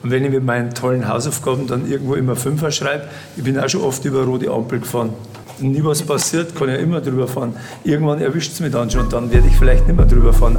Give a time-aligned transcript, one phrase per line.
[0.00, 3.68] Und wenn ich mit meinen tollen Hausaufgaben dann irgendwo immer Fünfer schreibe, ich bin auch
[3.68, 5.12] schon oft über rote Ampel gefahren.
[5.58, 7.54] Nie was passiert, kann ja immer drüber fahren.
[7.82, 10.56] Irgendwann erwischt es mich dann schon, dann werde ich vielleicht nicht mehr drüber fahren.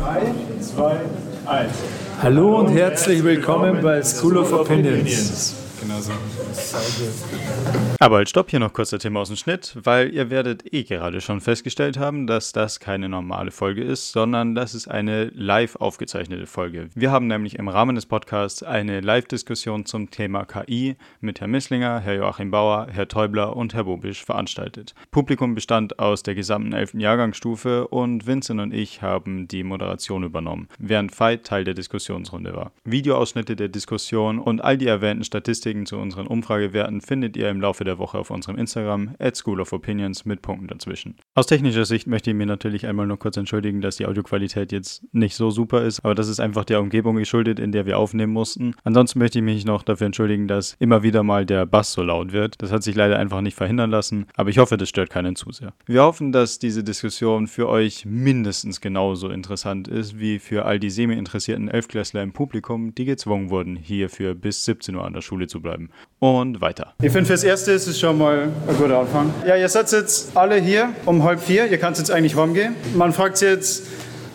[0.00, 0.22] Drei,
[0.60, 0.96] zwei,
[1.46, 1.72] eins.
[2.20, 5.65] Hallo und herzlich willkommen bei School of Opinions.
[5.96, 6.12] Genau so.
[7.98, 10.84] Aber halt stopp, hier noch kurz der Thema aus dem Schnitt, weil ihr werdet eh
[10.84, 15.76] gerade schon festgestellt haben, dass das keine normale Folge ist, sondern das ist eine live
[15.76, 16.90] aufgezeichnete Folge.
[16.94, 22.00] Wir haben nämlich im Rahmen des Podcasts eine Live-Diskussion zum Thema KI mit Herr Misslinger,
[22.00, 24.94] Herr Joachim Bauer, Herr Teubler und Herr Bobisch veranstaltet.
[25.10, 26.94] Publikum bestand aus der gesamten 11.
[26.94, 32.72] Jahrgangsstufe und Vincent und ich haben die Moderation übernommen, während Veit Teil der Diskussionsrunde war.
[32.84, 37.84] Videoausschnitte der Diskussion und all die erwähnten Statistiken zu unseren Umfragewerten findet ihr im Laufe
[37.84, 41.16] der Woche auf unserem Instagram at School of Opinions mit Punkten dazwischen.
[41.34, 45.04] Aus technischer Sicht möchte ich mir natürlich einmal nur kurz entschuldigen, dass die Audioqualität jetzt
[45.12, 48.32] nicht so super ist, aber das ist einfach der Umgebung geschuldet, in der wir aufnehmen
[48.32, 48.74] mussten.
[48.84, 52.32] Ansonsten möchte ich mich noch dafür entschuldigen, dass immer wieder mal der Bass so laut
[52.32, 52.60] wird.
[52.62, 55.52] Das hat sich leider einfach nicht verhindern lassen, aber ich hoffe, das stört keinen zu
[55.52, 55.72] sehr.
[55.86, 60.90] Wir hoffen, dass diese Diskussion für euch mindestens genauso interessant ist wie für all die
[60.90, 65.60] semi-interessierten Elfklässler im Publikum, die gezwungen wurden, hierfür bis 17 Uhr an der Schule zu
[65.60, 65.75] bleiben.
[66.18, 66.94] Und weiter.
[67.02, 69.32] Ich finde, fürs Erste ist es schon mal ein guter Anfang.
[69.46, 71.66] Ja, ihr seid jetzt alle hier um halb vier.
[71.70, 72.74] Ihr könnt jetzt eigentlich rumgehen.
[72.94, 73.82] Man fragt sich jetzt,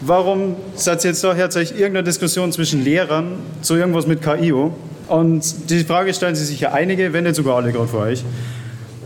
[0.02, 1.24] warum seid ihr jetzt?
[1.24, 4.74] Hat euch irgendeine Diskussion zwischen Lehrern zu irgendwas mit KIO?
[5.08, 8.24] Und die Frage stellen sich sicher einige, wenn nicht sogar alle gerade vor euch.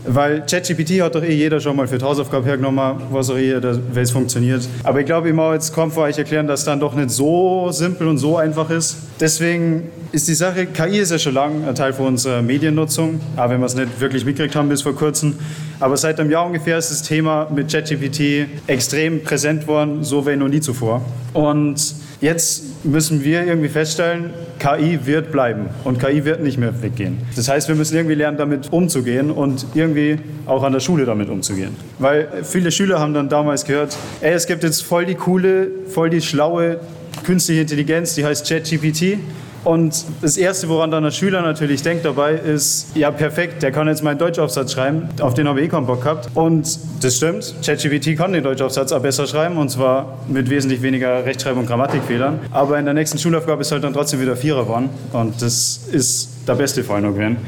[0.08, 3.60] Weil ChatGPT hat doch eh jeder schon mal für die Hausaufgabe hergenommen, was auch eh,
[3.92, 4.68] wie es funktioniert.
[4.84, 7.10] Aber ich glaube, ich muss jetzt kaum für euch erklären, dass es dann doch nicht
[7.10, 8.96] so simpel und so einfach ist.
[9.18, 13.50] Deswegen ist die Sache, KI ist ja schon lange ein Teil von unserer Mediennutzung, auch
[13.50, 15.34] wenn wir es nicht wirklich mitgekriegt haben bis vor kurzem.
[15.80, 20.36] Aber seit einem Jahr ungefähr ist das Thema mit ChatGPT extrem präsent worden, so wie
[20.36, 21.02] noch nie zuvor.
[21.34, 27.18] Und Jetzt müssen wir irgendwie feststellen, KI wird bleiben und KI wird nicht mehr weggehen.
[27.36, 31.28] Das heißt, wir müssen irgendwie lernen, damit umzugehen und irgendwie auch an der Schule damit
[31.28, 31.76] umzugehen.
[31.98, 36.08] Weil viele Schüler haben dann damals gehört, ey, es gibt jetzt voll die coole, voll
[36.08, 36.80] die schlaue
[37.22, 39.18] künstliche Intelligenz, die heißt ChatGPT.
[39.66, 43.88] Und das Erste, woran dann der Schüler natürlich denkt dabei, ist, ja perfekt, der kann
[43.88, 46.28] jetzt meinen Deutschaufsatz schreiben, auf den habe ich eh keinen Bock gehabt.
[46.34, 51.24] Und das stimmt, ChatGPT kann den Deutschaufsatz auch besser schreiben, und zwar mit wesentlich weniger
[51.24, 52.38] Rechtschreibung und Grammatikfehlern.
[52.52, 54.88] Aber in der nächsten Schulaufgabe ist halt dann trotzdem wieder Vierer geworden.
[55.12, 57.38] Und das ist der beste Fall noch gewesen.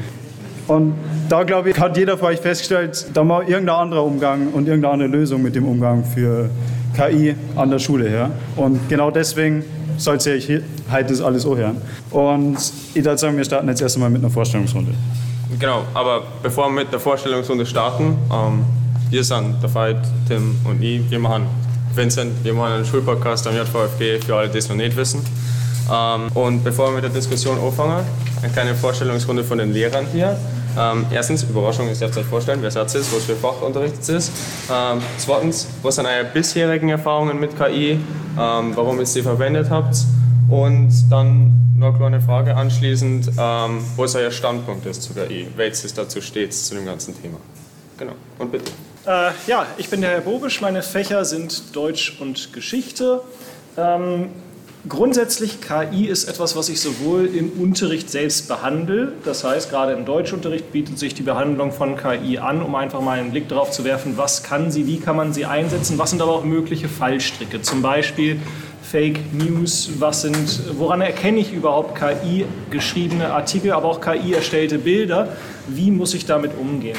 [0.67, 0.95] Und
[1.29, 4.93] da, glaube ich, hat jeder von euch festgestellt, da mal irgendein anderer Umgang und irgendeine
[4.93, 6.49] andere Lösung mit dem Umgang für
[6.97, 8.29] KI an der Schule her.
[8.57, 9.63] Und genau deswegen
[9.99, 10.49] sollt ihr euch
[10.91, 11.81] heute das alles auch hören.
[12.09, 12.57] Und
[12.93, 14.93] ich würde sagen, wir starten jetzt erst einmal mit einer Vorstellungsrunde.
[15.59, 18.63] Genau, aber bevor wir mit der Vorstellungsrunde starten, ähm,
[19.09, 21.47] wir sind der Veit, Tim und ich, wir machen
[21.95, 25.21] Vincent, wir machen einen Schulpodcast am JVFG für alle, die es noch nicht wissen.
[25.91, 28.05] Ähm, und bevor wir mit der Diskussion anfangen,
[28.41, 30.37] eine kleine Vorstellungsrunde von den Lehrern hier.
[30.77, 34.31] Ähm, erstens, Überraschung, ihr dürft euch vorstellen, wer Satz ist, was für Fach unterrichtet ist.
[34.71, 39.95] Ähm, zweitens, was sind eure bisherigen Erfahrungen mit KI, ähm, warum ihr sie verwendet habt.
[40.49, 45.93] Und dann noch eine kleine Frage anschließend, ähm, was euer Standpunkt ist zu KI, welches
[45.93, 47.37] dazu steht zu dem ganzen Thema.
[47.97, 48.71] Genau, und bitte.
[49.05, 53.21] Äh, ja, ich bin der Herr Bobisch, meine Fächer sind Deutsch und Geschichte.
[53.77, 54.29] Ähm,
[54.87, 59.11] Grundsätzlich KI ist etwas, was ich sowohl im Unterricht selbst behandle.
[59.25, 63.19] Das heißt, gerade im Deutschunterricht bietet sich die Behandlung von KI an, um einfach mal
[63.19, 66.21] einen Blick darauf zu werfen, was kann sie, wie kann man sie einsetzen, was sind
[66.21, 67.61] aber auch mögliche Fallstricke.
[67.61, 68.39] Zum Beispiel
[68.81, 74.77] Fake News, was sind, woran erkenne ich überhaupt KI geschriebene Artikel, aber auch KI erstellte
[74.77, 75.35] Bilder,
[75.67, 76.97] wie muss ich damit umgehen.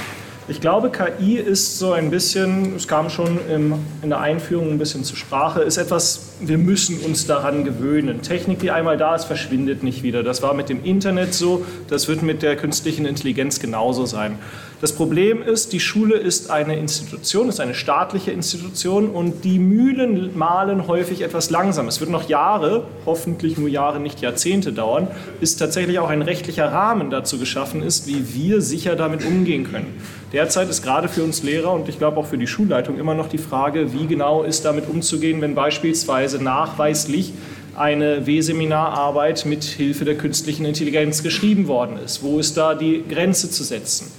[0.50, 4.78] Ich glaube, KI ist so ein bisschen, es kam schon im, in der Einführung ein
[4.78, 8.21] bisschen zur Sprache, ist etwas, wir müssen uns daran gewöhnen.
[8.22, 10.25] Technik, die einmal da ist, verschwindet nicht wieder.
[10.25, 14.41] Das war mit dem Internet so, das wird mit der künstlichen Intelligenz genauso sein.
[14.81, 20.37] Das Problem ist, die Schule ist eine Institution, ist eine staatliche Institution und die Mühlen
[20.37, 21.87] malen häufig etwas langsam.
[21.87, 25.06] Es wird noch Jahre, hoffentlich nur Jahre, nicht Jahrzehnte dauern,
[25.38, 30.00] bis tatsächlich auch ein rechtlicher Rahmen dazu geschaffen ist, wie wir sicher damit umgehen können.
[30.32, 33.29] Derzeit ist gerade für uns Lehrer und ich glaube auch für die Schulleitung immer noch
[33.29, 37.32] die Frage, wie genau ist damit umzugehen, wenn beispielsweise nachweislich
[37.77, 42.23] eine W-Seminararbeit mit Hilfe der künstlichen Intelligenz geschrieben worden ist.
[42.23, 44.12] Wo ist da die Grenze zu setzen?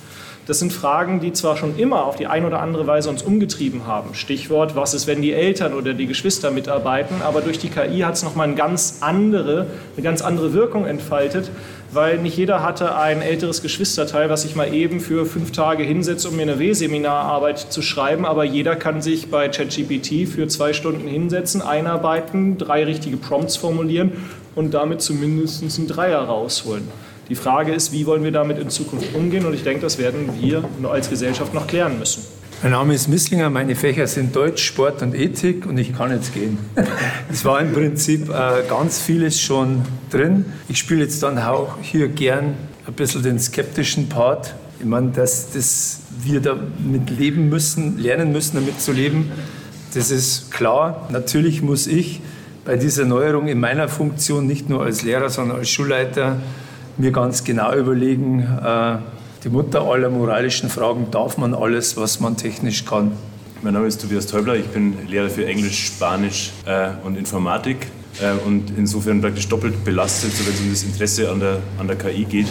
[0.48, 3.86] Das sind Fragen, die zwar schon immer auf die eine oder andere Weise uns umgetrieben
[3.86, 4.16] haben.
[4.16, 7.22] Stichwort, was ist, wenn die Eltern oder die Geschwister mitarbeiten?
[7.22, 11.52] Aber durch die KI hat es nochmal eine ganz andere, eine ganz andere Wirkung entfaltet,
[11.94, 16.26] weil nicht jeder hatte ein älteres Geschwisterteil, was sich mal eben für fünf Tage hinsetzt,
[16.26, 21.08] um mir eine W-Seminararbeit zu schreiben, aber jeder kann sich bei ChatGPT für zwei Stunden
[21.08, 24.14] hinsetzen, einarbeiten, drei richtige Prompts formulieren
[24.56, 26.88] und damit zumindest einen Dreier rausholen.
[27.30, 29.46] Die Frage ist, wie wollen wir damit in Zukunft umgehen?
[29.46, 32.24] Und ich denke, das werden wir als Gesellschaft noch klären müssen.
[32.64, 36.32] Mein Name ist Misslinger, meine Fächer sind Deutsch, Sport und Ethik und ich kann jetzt
[36.32, 36.60] gehen.
[37.32, 39.82] Es war im Prinzip äh, ganz vieles schon
[40.12, 40.46] drin.
[40.70, 42.54] Ich spiele jetzt dann auch hier gern
[42.86, 44.54] ein bisschen den skeptischen Part.
[44.80, 49.32] Ich meine, dass, dass wir damit leben müssen, lernen müssen, damit zu leben,
[49.96, 51.08] das ist klar.
[51.12, 52.22] Natürlich muss ich
[52.64, 56.38] bei dieser Neuerung in meiner Funktion nicht nur als Lehrer, sondern als Schulleiter
[56.98, 58.98] mir ganz genau überlegen, äh,
[59.44, 63.14] die Mutter aller moralischen Fragen, darf man alles, was man technisch kann?
[63.64, 67.88] Mein Name ist Tobias Täubler, ich bin Lehrer für Englisch, Spanisch äh, und Informatik
[68.22, 71.88] äh, und insofern praktisch doppelt belastet, so wenn es um das Interesse an der, an
[71.88, 72.48] der KI geht.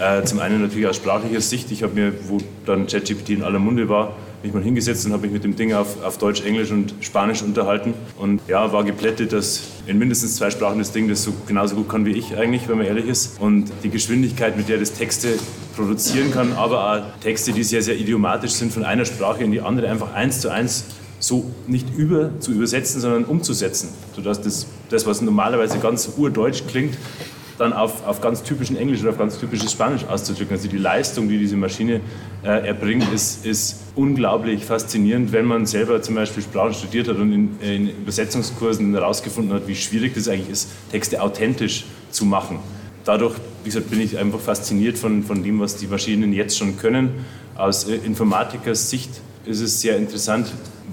[0.00, 3.60] Äh, zum einen natürlich aus sprachlicher Sicht, ich habe mir, wo dann ChatGPT in aller
[3.60, 6.70] Munde war, mich mal hingesetzt und habe mich mit dem Ding auf, auf Deutsch, Englisch
[6.70, 7.94] und Spanisch unterhalten.
[8.18, 11.88] Und ja, war geplättet, dass in mindestens zwei Sprachen das Ding das so genauso gut
[11.88, 13.40] kann wie ich eigentlich, wenn man ehrlich ist.
[13.40, 15.34] Und die Geschwindigkeit, mit der das Texte
[15.74, 19.60] produzieren kann, aber auch Texte, die sehr, sehr idiomatisch sind, von einer Sprache in die
[19.60, 20.84] andere einfach eins zu eins
[21.18, 26.98] so nicht über zu übersetzen, sondern umzusetzen, sodass das, das was normalerweise ganz urdeutsch klingt,
[27.58, 30.56] dann auf, auf ganz typischen Englisch oder auf ganz typisches Spanisch auszudrücken.
[30.56, 32.00] Also die Leistung, die diese Maschine
[32.42, 37.32] äh, erbringt, ist, ist unglaublich faszinierend, wenn man selber zum Beispiel Sprachen studiert hat und
[37.32, 42.58] in, in Übersetzungskursen herausgefunden hat, wie schwierig das eigentlich ist, Texte authentisch zu machen.
[43.04, 46.76] Dadurch, wie gesagt, bin ich einfach fasziniert von, von dem, was die Maschinen jetzt schon
[46.76, 47.24] können.
[47.54, 49.10] Aus äh, Informatikers Sicht
[49.46, 50.46] ist es sehr interessant,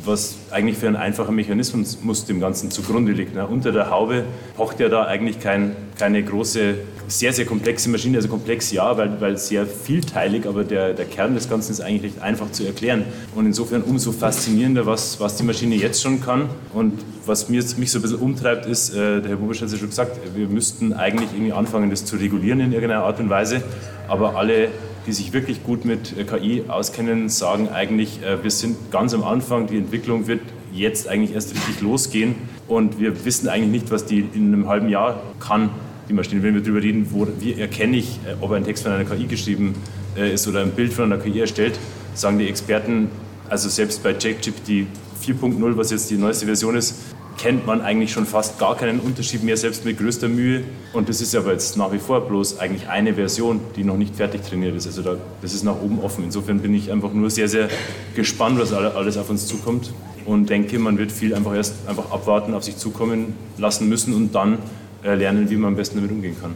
[0.04, 3.36] was eigentlich für ein einfacher Mechanismus dem Ganzen zugrunde liegt.
[3.36, 3.46] Ne?
[3.46, 4.24] Unter der Haube
[4.56, 6.76] pocht ja da eigentlich kein, keine große,
[7.08, 11.36] sehr, sehr komplexe Maschine, also komplex ja, weil, weil sehr vielteilig, aber der, der Kern
[11.36, 13.06] des Ganzen ist eigentlich recht einfach zu erklären.
[13.36, 16.50] Und insofern umso faszinierender, was, was die Maschine jetzt schon kann.
[16.74, 19.74] Und was mir, mich so ein bisschen umtreibt, ist, äh, der Herr Bubisch hat es
[19.74, 23.30] ja schon gesagt, wir müssten eigentlich irgendwie anfangen, das zu regulieren in irgendeiner Art und
[23.30, 23.62] Weise.
[24.08, 24.70] Aber alle
[25.06, 29.24] die sich wirklich gut mit äh, KI auskennen, sagen eigentlich, äh, wir sind ganz am
[29.24, 30.42] Anfang, die Entwicklung wird
[30.74, 32.36] jetzt eigentlich erst richtig losgehen
[32.68, 35.70] und wir wissen eigentlich nicht, was die in einem halben Jahr kann,
[36.08, 36.44] die Maschine.
[36.44, 39.26] Wenn wir darüber reden, wo, wie erkenne ich, äh, ob ein Text von einer KI
[39.26, 39.76] geschrieben
[40.16, 41.80] ist oder ein Bild von einer KI erstellt,
[42.16, 43.10] sagen die Experten,
[43.48, 44.88] also selbst bei ChatGPT
[45.26, 49.44] 4.0, was jetzt die neueste Version ist, kennt man eigentlich schon fast gar keinen Unterschied
[49.44, 50.64] mehr, selbst mit größter Mühe.
[50.94, 54.16] Und das ist aber jetzt nach wie vor bloß eigentlich eine Version, die noch nicht
[54.16, 54.88] fertig trainiert ist.
[54.88, 56.24] Also da, das ist nach oben offen.
[56.24, 57.70] Insofern bin ich einfach nur sehr, sehr
[58.16, 59.94] gespannt, was alles auf uns zukommt.
[60.26, 64.36] Und denke, man wird viel einfach erst einfach abwarten, auf sich zukommen lassen müssen und
[64.36, 64.60] dann
[65.04, 66.54] äh, lernen, wie man am besten damit umgehen kann.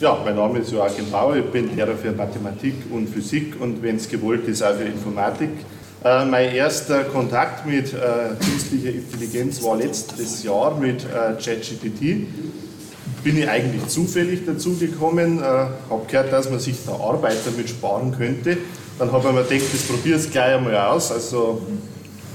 [0.00, 3.94] Ja, mein Name ist Joachim Bauer, ich bin Lehrer für Mathematik und Physik und wenn
[3.94, 5.50] es gewollt ist, auch für Informatik.
[6.04, 12.26] Äh, mein erster Kontakt mit äh, künstlicher Intelligenz war letztes Jahr mit äh, ChatGPT.
[13.22, 17.70] Bin ich eigentlich zufällig dazu gekommen, äh, habe gehört, dass man sich da Arbeit damit
[17.70, 18.58] sparen könnte.
[18.98, 21.10] Dann habe ich mir gedacht, das probiere ich gleich einmal aus.
[21.10, 21.62] Also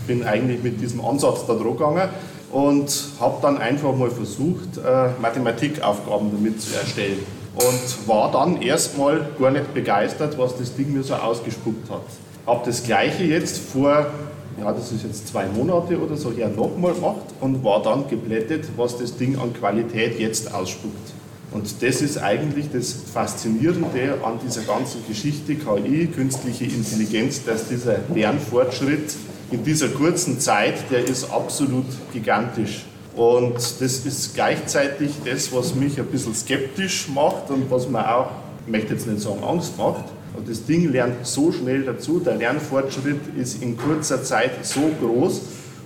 [0.08, 2.10] bin eigentlich mit diesem Ansatz da dran gegangen
[2.52, 7.20] und habe dann einfach mal versucht, äh, Mathematikaufgaben damit zu erstellen.
[7.54, 12.02] Und war dann erstmal gar nicht begeistert, was das Ding mir so ausgespuckt hat.
[12.50, 14.08] Habe das Gleiche jetzt vor,
[14.60, 18.66] ja, das ist jetzt zwei Monate oder so her, nochmal gemacht und war dann geblättet,
[18.76, 21.14] was das Ding an Qualität jetzt ausspuckt.
[21.52, 27.98] Und das ist eigentlich das Faszinierende an dieser ganzen Geschichte KI, künstliche Intelligenz, dass dieser
[28.12, 29.16] Lernfortschritt
[29.52, 32.86] in dieser kurzen Zeit, der ist absolut gigantisch.
[33.16, 38.32] Und das ist gleichzeitig das, was mich ein bisschen skeptisch macht und was mir auch,
[38.66, 40.06] ich möchte jetzt nicht sagen Angst macht,
[40.36, 45.42] und das Ding lernt so schnell dazu, der Lernfortschritt ist in kurzer Zeit so groß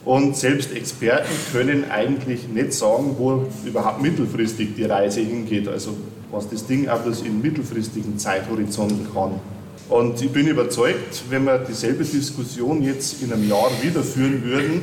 [0.06, 5.96] und selbst Experten können eigentlich nicht sagen, wo überhaupt mittelfristig die Reise hingeht, also
[6.32, 9.40] was das Ding auch bloß in mittelfristigen Zeithorizonten kann.
[9.90, 14.82] Und ich bin überzeugt, wenn wir dieselbe Diskussion jetzt in einem Jahr wieder führen würden,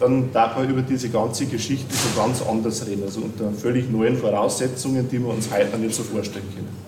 [0.00, 4.16] dann darf man über diese ganze Geschichte so ganz anders reden, also unter völlig neuen
[4.16, 6.87] Voraussetzungen, die wir uns heute nicht so vorstellen können.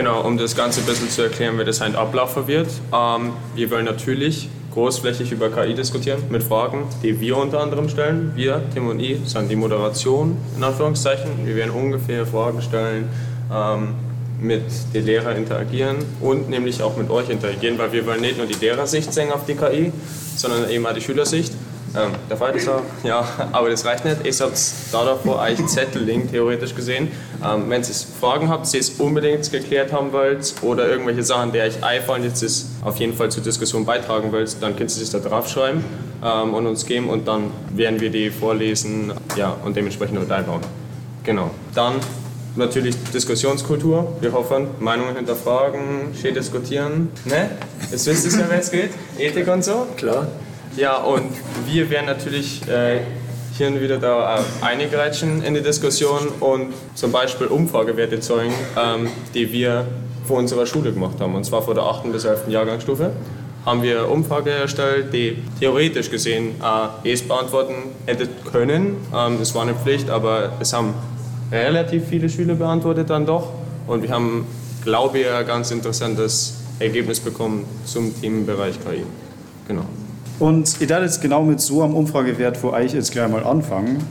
[0.00, 2.68] Genau, um das Ganze ein bisschen zu erklären, wie das ein ablaufen wird.
[2.90, 8.32] Ähm, wir wollen natürlich großflächig über KI diskutieren mit Fragen, die wir unter anderem stellen.
[8.34, 11.44] Wir, Tim und ich, sind die Moderation in Anführungszeichen.
[11.44, 13.10] Wir werden ungefähr Fragen stellen.
[13.52, 13.88] Ähm,
[14.40, 14.62] mit
[14.94, 18.54] den Lehrern interagieren und nämlich auch mit euch interagieren, weil wir wollen nicht nur die
[18.54, 19.92] Lehrersicht sehen auf die KI,
[20.34, 21.52] sondern eben auch die Schülersicht.
[21.96, 24.18] Ähm, der Fall ist auch, ja, aber das reicht nicht.
[24.24, 24.52] Ich habe
[24.92, 27.08] da davor euch Zettel liegen, theoretisch gesehen.
[27.44, 31.60] Ähm, wenn ihr Fragen habt, die ihr unbedingt geklärt haben wollt oder irgendwelche Sachen, die
[31.60, 35.10] euch einfallen, jetzt ist auf jeden Fall zur Diskussion beitragen wollt, dann könnt ihr es
[35.10, 35.82] da draufschreiben
[36.22, 40.60] ähm, und uns geben und dann werden wir die vorlesen ja, und dementsprechend mit einbauen.
[41.24, 41.50] Genau.
[41.74, 41.94] Dann
[42.56, 44.16] natürlich Diskussionskultur.
[44.20, 47.08] Wir hoffen, Meinungen hinterfragen, schön diskutieren.
[47.24, 47.50] Ne?
[47.90, 48.90] Jetzt wisst ihr ja, wer es geht.
[49.18, 49.86] Ethik und so.
[49.96, 50.28] Klar.
[50.76, 51.32] Ja, und
[51.66, 53.00] wir werden natürlich äh,
[53.56, 59.08] hier und wieder da äh, eingreifen in die Diskussion und zum Beispiel Umfragewerte zeugen, ähm,
[59.34, 59.86] die wir
[60.26, 62.12] vor unserer Schule gemacht haben, und zwar vor der 8.
[62.12, 62.48] bis 11.
[62.48, 63.12] Jahrgangsstufe
[63.66, 66.54] haben wir Umfrage erstellt, die theoretisch gesehen
[67.04, 67.74] äh, es beantworten
[68.06, 68.96] hätte können.
[69.14, 70.94] Ähm, es war eine Pflicht, aber es haben
[71.52, 73.48] relativ viele Schüler beantwortet dann doch.
[73.86, 74.46] Und wir haben,
[74.84, 79.04] glaube ich, ein ganz interessantes Ergebnis bekommen zum Themenbereich KI.
[79.68, 79.84] Genau.
[80.40, 84.02] Und ich darf jetzt genau mit so einem Umfragewert für euch jetzt gleich mal anfangen,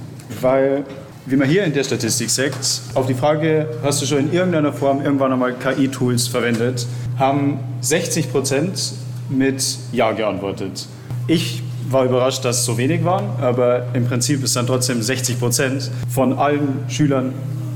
[0.42, 0.84] weil,
[1.26, 4.72] wie man hier in der Statistik sagt, auf die Frage, hast du schon in irgendeiner
[4.72, 6.86] Form irgendwann einmal KI-Tools verwendet,
[7.18, 8.94] haben 60 Prozent
[9.28, 10.86] mit Ja geantwortet.
[11.26, 15.40] Ich war überrascht, dass es so wenig waren, aber im Prinzip ist dann trotzdem 60
[15.40, 17.34] Prozent von allen Schülern,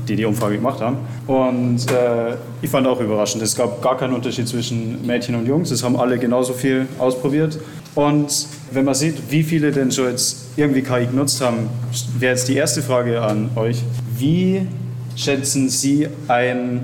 [0.08, 0.98] die die Umfrage gemacht haben.
[1.26, 5.70] Und äh, ich fand auch überraschend, es gab gar keinen Unterschied zwischen Mädchen und Jungs,
[5.70, 7.58] es haben alle genauso viel ausprobiert.
[7.94, 11.68] Und wenn man sieht, wie viele denn schon jetzt irgendwie KI genutzt haben,
[12.18, 13.82] wäre jetzt die erste Frage an euch.
[14.16, 14.66] Wie
[15.16, 16.82] schätzen Sie ein,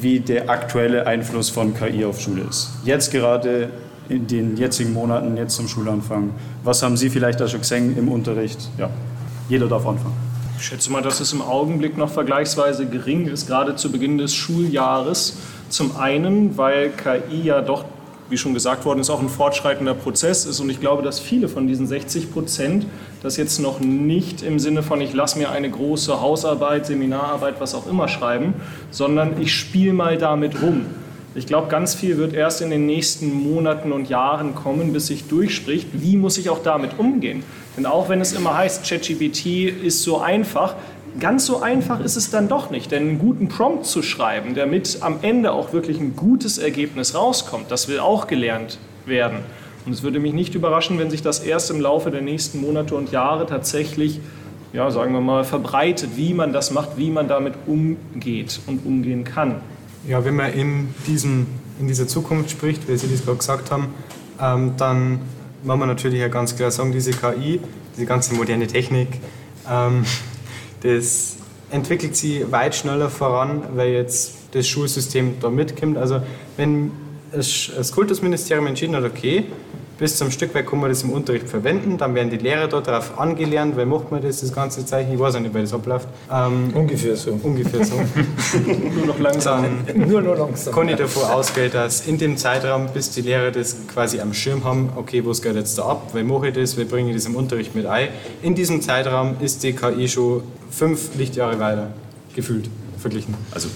[0.00, 2.70] wie der aktuelle Einfluss von KI auf Schule ist?
[2.84, 3.70] Jetzt gerade
[4.08, 6.30] in den jetzigen Monaten, jetzt zum Schulanfang.
[6.64, 8.68] Was haben Sie vielleicht da schon gesehen im Unterricht?
[8.78, 8.90] Ja,
[9.48, 10.31] jeder darf anfangen.
[10.58, 14.34] Ich schätze mal, dass es im Augenblick noch vergleichsweise gering ist, gerade zu Beginn des
[14.34, 15.38] Schuljahres.
[15.68, 17.84] Zum einen, weil KI ja doch
[18.32, 20.58] wie schon gesagt worden ist, auch ein fortschreitender Prozess ist.
[20.58, 22.86] Und ich glaube, dass viele von diesen 60 Prozent
[23.22, 27.74] das jetzt noch nicht im Sinne von, ich lasse mir eine große Hausarbeit, Seminararbeit, was
[27.74, 28.54] auch immer schreiben,
[28.90, 30.86] sondern ich spiele mal damit rum.
[31.34, 35.28] Ich glaube, ganz viel wird erst in den nächsten Monaten und Jahren kommen, bis sich
[35.28, 37.42] durchspricht, wie muss ich auch damit umgehen.
[37.76, 39.46] Denn auch wenn es immer heißt, ChatGPT
[39.82, 40.74] ist so einfach,
[41.20, 44.98] Ganz so einfach ist es dann doch nicht, denn einen guten Prompt zu schreiben, damit
[45.02, 49.40] am Ende auch wirklich ein gutes Ergebnis rauskommt, das will auch gelernt werden.
[49.84, 52.94] Und es würde mich nicht überraschen, wenn sich das erst im Laufe der nächsten Monate
[52.94, 54.20] und Jahre tatsächlich,
[54.72, 59.24] ja, sagen wir mal, verbreitet, wie man das macht, wie man damit umgeht und umgehen
[59.24, 59.60] kann.
[60.06, 61.46] Ja, wenn man in, diesem,
[61.78, 63.94] in dieser Zukunft spricht, wie Sie das gerade gesagt haben,
[64.40, 65.20] ähm, dann
[65.62, 67.60] muss man natürlich ja ganz klar sagen, diese KI,
[67.94, 69.08] diese ganze moderne Technik,
[69.70, 70.04] ähm,
[70.82, 71.36] das
[71.70, 75.96] entwickelt sich weit schneller voran, weil jetzt das Schulsystem da mitkommt.
[75.96, 76.20] Also
[76.56, 76.90] wenn
[77.30, 79.44] das Kultusministerium entschieden hat, okay,
[80.02, 83.20] bis zum Stück weit kann man das im Unterricht verwenden, dann werden die Lehrer darauf
[83.20, 86.08] angelernt, weil macht man das, das ganze Zeichen, ich weiß auch nicht, wie das abläuft.
[86.28, 87.38] Ähm, ungefähr so.
[87.40, 87.94] Ungefähr so.
[88.96, 89.64] nur noch langsam.
[89.86, 90.74] Dann nur noch langsam.
[90.74, 94.64] Kann ich davon ausgehen, dass in dem Zeitraum, bis die Lehrer das quasi am Schirm
[94.64, 97.26] haben, okay, was geht jetzt da ab, wie mache ich das, wie bringe ich das
[97.26, 98.08] im Unterricht mit ein,
[98.42, 101.90] in diesem Zeitraum ist die KI schon fünf Lichtjahre weiter,
[102.34, 102.68] gefühlt,
[102.98, 103.36] verglichen.
[103.52, 103.68] Also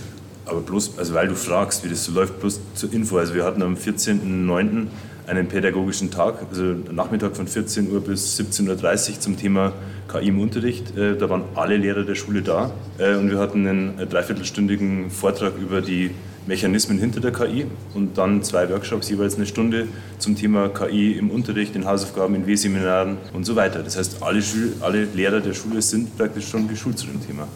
[0.44, 3.18] aber bloß, also weil du fragst, wie das so läuft, bloß zur Info.
[3.18, 4.86] Also wir hatten am 14.09
[5.26, 9.72] einen pädagogischen Tag, also Nachmittag von 14 Uhr bis 17.30 Uhr zum Thema
[10.08, 10.96] KI im Unterricht.
[10.96, 15.10] Äh, da waren alle Lehrer der Schule da äh, und wir hatten einen äh, dreiviertelstündigen
[15.10, 16.12] Vortrag über die
[16.46, 21.30] Mechanismen hinter der KI und dann zwei Workshops, jeweils eine Stunde zum Thema KI im
[21.30, 23.82] Unterricht, in Hausaufgaben, in W-Seminaren und so weiter.
[23.82, 27.48] Das heißt, alle, Schül alle Lehrer der Schule sind praktisch schon geschult zu dem Thema.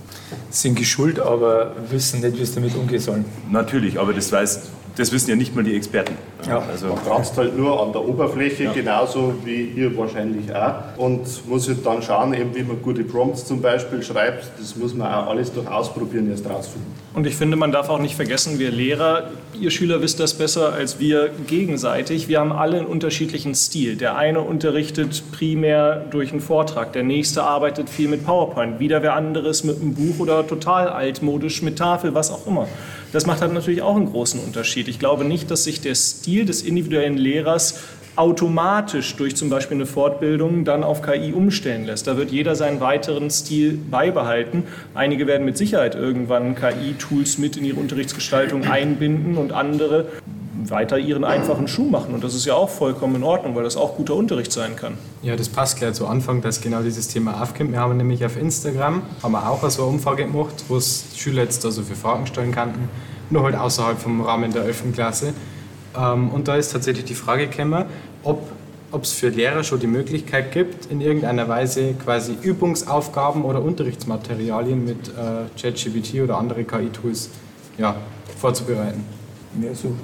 [0.50, 3.24] Sind geschult, aber wissen nicht, wie sie damit umgehen sollen.
[3.48, 4.62] Natürlich, aber das weiß
[4.96, 6.14] das wissen ja nicht mal die Experten.
[6.46, 8.72] Ja, also man kratzt halt nur an der Oberfläche, ja.
[8.72, 10.96] genauso wie ihr wahrscheinlich auch.
[10.96, 14.44] Und muss halt dann schauen, eben wie man gute Prompts zum Beispiel schreibt.
[14.58, 16.90] Das muss man auch alles durch Ausprobieren erst rausfinden.
[17.12, 20.72] Und ich finde, man darf auch nicht vergessen, wir Lehrer, ihr Schüler wisst das besser
[20.72, 22.28] als wir gegenseitig.
[22.28, 23.96] Wir haben alle einen unterschiedlichen Stil.
[23.96, 29.14] Der eine unterrichtet primär durch einen Vortrag, der nächste arbeitet viel mit PowerPoint, wieder wer
[29.14, 32.68] anderes mit einem Buch oder total altmodisch mit Tafel, was auch immer.
[33.12, 34.86] Das macht halt natürlich auch einen großen Unterschied.
[34.86, 37.80] Ich glaube nicht, dass sich der Stil des individuellen Lehrers
[38.16, 42.06] automatisch durch zum Beispiel eine Fortbildung dann auf KI umstellen lässt.
[42.06, 44.64] Da wird jeder seinen weiteren Stil beibehalten.
[44.94, 50.06] Einige werden mit Sicherheit irgendwann KI-Tools mit in ihre Unterrichtsgestaltung einbinden und andere
[50.68, 52.12] weiter ihren einfachen Schuh machen.
[52.12, 54.98] Und das ist ja auch vollkommen in Ordnung, weil das auch guter Unterricht sein kann.
[55.22, 57.72] Ja, das passt gleich zu Anfang, dass genau dieses Thema aufkommt.
[57.72, 61.64] Wir haben nämlich auf Instagram haben wir auch so eine Umfrage gemacht, wo Schüler jetzt
[61.64, 62.88] also für Fragen stellen könnten.
[63.30, 64.92] nur halt außerhalb vom Rahmen der 11.
[64.92, 65.32] Klasse.
[65.96, 67.84] Ähm, und da ist tatsächlich die Frage gekommen,
[68.22, 68.40] ob
[68.92, 74.84] ob es für Lehrer schon die Möglichkeit gibt, in irgendeiner Weise quasi Übungsaufgaben oder Unterrichtsmaterialien
[74.84, 77.30] mit äh, ChatGPT oder andere KI-Tools
[77.78, 77.96] ja,
[78.38, 79.04] vorzubereiten.
[79.54, 79.94] Mehr so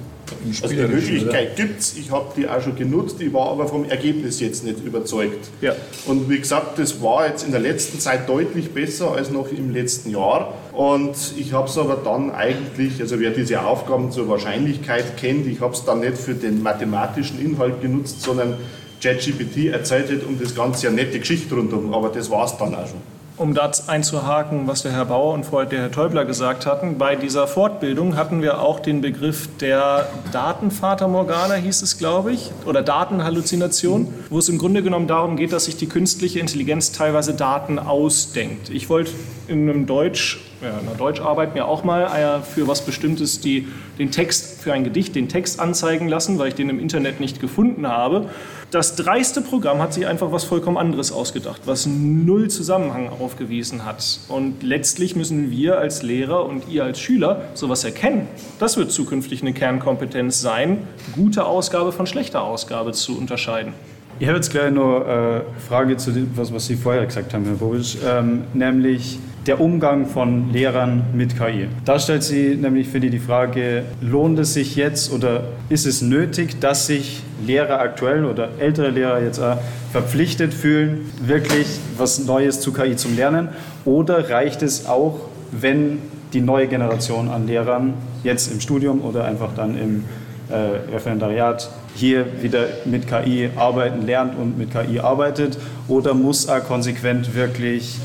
[0.61, 3.85] also die Möglichkeit gibt es, ich habe die auch schon genutzt, ich war aber vom
[3.85, 5.49] Ergebnis jetzt nicht überzeugt.
[5.61, 5.75] Ja.
[6.05, 9.71] Und wie gesagt, das war jetzt in der letzten Zeit deutlich besser als noch im
[9.71, 10.53] letzten Jahr.
[10.73, 15.61] Und ich habe es aber dann eigentlich, also wer diese Aufgaben zur Wahrscheinlichkeit kennt, ich
[15.61, 18.55] habe es dann nicht für den mathematischen Inhalt genutzt, sondern
[19.01, 22.73] ChatGPT erzählt hat um das Ganze eine nette Geschichte rundherum, aber das war es dann
[22.73, 26.65] auch schon um das einzuhaken, was der Herr Bauer und vorher der Herr Täubler gesagt
[26.65, 32.33] hatten, bei dieser Fortbildung hatten wir auch den Begriff der Datenvater Morgana, hieß es, glaube
[32.33, 36.91] ich, oder Datenhalluzination, wo es im Grunde genommen darum geht, dass sich die künstliche Intelligenz
[36.91, 38.69] teilweise Daten ausdenkt.
[38.69, 39.11] Ich wollte
[39.47, 43.67] in einem Deutsch, ja, in einer Deutscharbeit mir auch mal äh, für was Bestimmtes die,
[43.99, 47.39] den Text, für ein Gedicht den Text anzeigen lassen, weil ich den im Internet nicht
[47.39, 48.29] gefunden habe.
[48.71, 54.19] Das dreiste Programm hat sich einfach was vollkommen anderes ausgedacht, was null Zusammenhang aufgewiesen hat.
[54.27, 58.27] Und letztlich müssen wir als Lehrer und ihr als Schüler sowas erkennen.
[58.59, 60.79] Das wird zukünftig eine Kernkompetenz sein,
[61.15, 63.73] gute Ausgabe von schlechter Ausgabe zu unterscheiden.
[64.19, 67.45] Ich habe jetzt gleich noch eine Frage zu dem, was, was Sie vorher gesagt haben,
[67.45, 71.67] Herr Bobisch, ähm, nämlich der Umgang von Lehrern mit KI.
[71.85, 76.01] Da stellt sie nämlich für die die Frage, lohnt es sich jetzt oder ist es
[76.01, 79.57] nötig, dass sich Lehrer aktuell oder ältere Lehrer jetzt auch
[79.93, 83.49] verpflichtet fühlen, wirklich was Neues zu KI zu lernen?
[83.85, 85.99] Oder reicht es auch, wenn
[86.33, 90.03] die neue Generation an Lehrern jetzt im Studium oder einfach dann im
[90.49, 96.59] äh, Referendariat hier wieder mit KI arbeiten lernt und mit KI arbeitet oder muss er
[96.59, 97.97] konsequent wirklich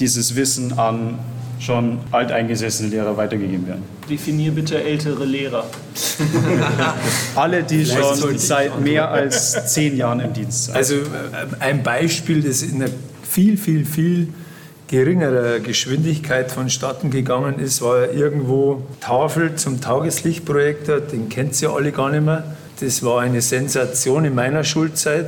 [0.00, 1.18] dieses Wissen an
[1.58, 3.82] schon alteingesessene Lehrer weitergegeben werden?
[4.08, 5.64] Definier bitte ältere Lehrer.
[7.36, 10.76] Alle, die schon seit mehr als zehn Jahren im Dienst sind.
[10.76, 11.00] Also äh,
[11.60, 14.28] ein Beispiel, das in einer viel, viel, viel
[14.88, 22.10] geringerer Geschwindigkeit vonstatten gegangen ist, war irgendwo Tafel zum Tageslichtprojektor, den kennt ihr alle gar
[22.10, 22.44] nicht mehr.
[22.78, 25.26] Das war eine Sensation in meiner Schulzeit.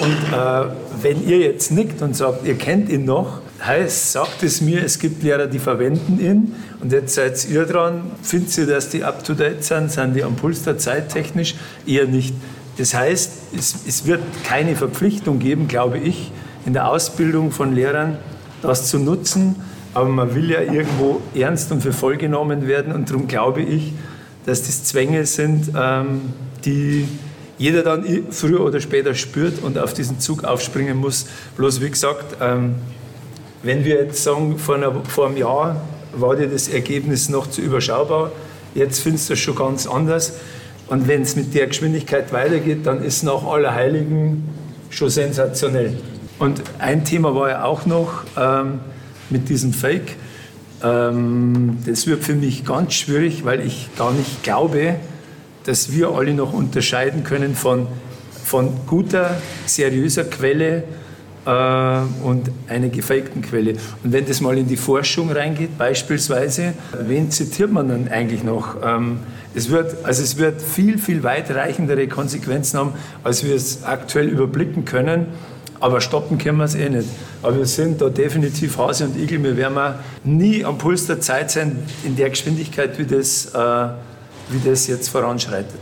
[0.00, 0.64] Und äh,
[1.00, 4.98] wenn ihr jetzt nickt und sagt, ihr kennt ihn noch, heißt, sagt es mir, es
[4.98, 6.54] gibt Lehrer, die verwenden ihn.
[6.80, 8.10] Und jetzt seid ihr dran.
[8.22, 9.90] Findet ihr, dass die up-to-date sind?
[9.90, 11.54] Sind die am Puls der Zeit technisch?
[11.86, 12.34] Eher nicht.
[12.78, 16.32] Das heißt, es, es wird keine Verpflichtung geben, glaube ich,
[16.64, 18.18] in der Ausbildung von Lehrern,
[18.62, 19.56] das zu nutzen.
[19.92, 22.92] Aber man will ja irgendwo ernst und für voll genommen werden.
[22.92, 23.92] Und darum glaube ich,
[24.46, 26.32] dass das Zwänge sind, ähm,
[26.64, 27.06] die
[27.58, 31.26] jeder dann früher oder später spürt und auf diesen Zug aufspringen muss.
[31.58, 32.76] Bloß wie gesagt, ähm,
[33.62, 35.76] wenn wir jetzt sagen, vor, einer, vor einem Jahr
[36.14, 38.32] war dir das Ergebnis noch zu überschaubar,
[38.74, 40.34] jetzt findest du es schon ganz anders.
[40.88, 44.48] Und wenn es mit der Geschwindigkeit weitergeht, dann ist nach Allerheiligen
[44.88, 45.96] schon sensationell.
[46.38, 48.80] Und ein Thema war ja auch noch ähm,
[49.28, 50.16] mit diesem Fake.
[50.82, 54.96] Ähm, das wird für mich ganz schwierig, weil ich gar nicht glaube,
[55.64, 57.86] dass wir alle noch unterscheiden können von,
[58.42, 60.84] von guter, seriöser Quelle
[61.44, 63.72] und einer gefakten Quelle.
[64.04, 68.76] Und wenn das mal in die Forschung reingeht, beispielsweise, wen zitiert man dann eigentlich noch?
[68.84, 69.20] Ähm,
[69.54, 72.92] es wird, also es wird viel, viel weitreichendere Konsequenzen haben,
[73.24, 75.26] als wir es aktuell überblicken können.
[75.80, 77.08] Aber stoppen können wir es eh nicht.
[77.42, 79.42] Aber wir sind da definitiv Hase und Igel.
[79.42, 83.88] Wir werden nie am Puls der Zeit sein in der Geschwindigkeit, wie das, äh,
[84.50, 85.80] wie das jetzt voranschreitet.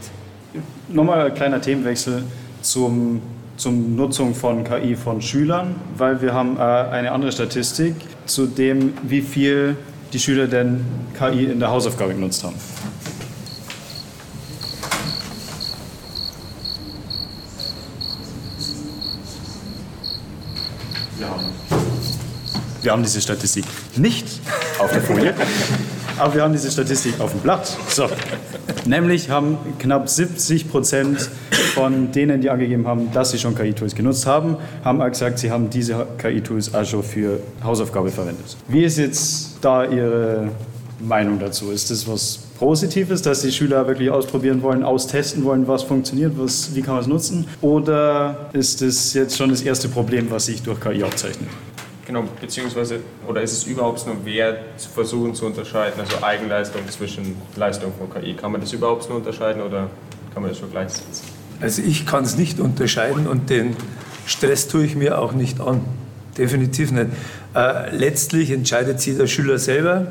[0.88, 2.22] Nochmal ein kleiner Themenwechsel
[2.62, 3.20] zum,
[3.58, 7.94] zum Nutzung von KI von Schülern, weil wir haben äh, eine andere Statistik
[8.24, 9.76] zu dem, wie viel
[10.12, 10.84] die Schüler denn
[11.18, 12.54] KI in der Hausaufgabe genutzt haben.
[22.80, 23.64] Wir haben diese Statistik
[23.96, 24.24] nicht
[24.78, 25.34] auf der Folie,
[26.18, 27.76] aber wir haben diese Statistik auf dem Blatt.
[27.88, 28.06] So.
[28.86, 31.28] Nämlich haben knapp 70 Prozent
[31.74, 35.70] von denen, die angegeben haben, dass sie schon KI-Tools genutzt haben, haben gesagt, sie haben
[35.70, 38.56] diese KI-Tools schon für Hausaufgabe verwendet.
[38.68, 40.48] Wie ist jetzt da Ihre
[41.00, 41.70] Meinung dazu?
[41.70, 46.74] Ist das was Positives, dass die Schüler wirklich ausprobieren wollen, austesten wollen, was funktioniert, was,
[46.74, 47.46] wie kann man es nutzen?
[47.60, 51.48] Oder ist das jetzt schon das erste Problem, was sich durch KI aufzeichnet?
[52.08, 57.36] Genau, beziehungsweise, oder ist es überhaupt nur wert, zu versuchen zu unterscheiden, also Eigenleistung zwischen
[57.54, 58.32] Leistung von KI?
[58.32, 59.90] Kann man das überhaupt nur unterscheiden oder
[60.32, 61.28] kann man das schon gleichsetzen?
[61.60, 63.76] Also ich kann es nicht unterscheiden und den
[64.24, 65.82] Stress tue ich mir auch nicht an.
[66.38, 67.08] Definitiv nicht.
[67.54, 70.06] Äh, letztlich entscheidet jeder Schüler selber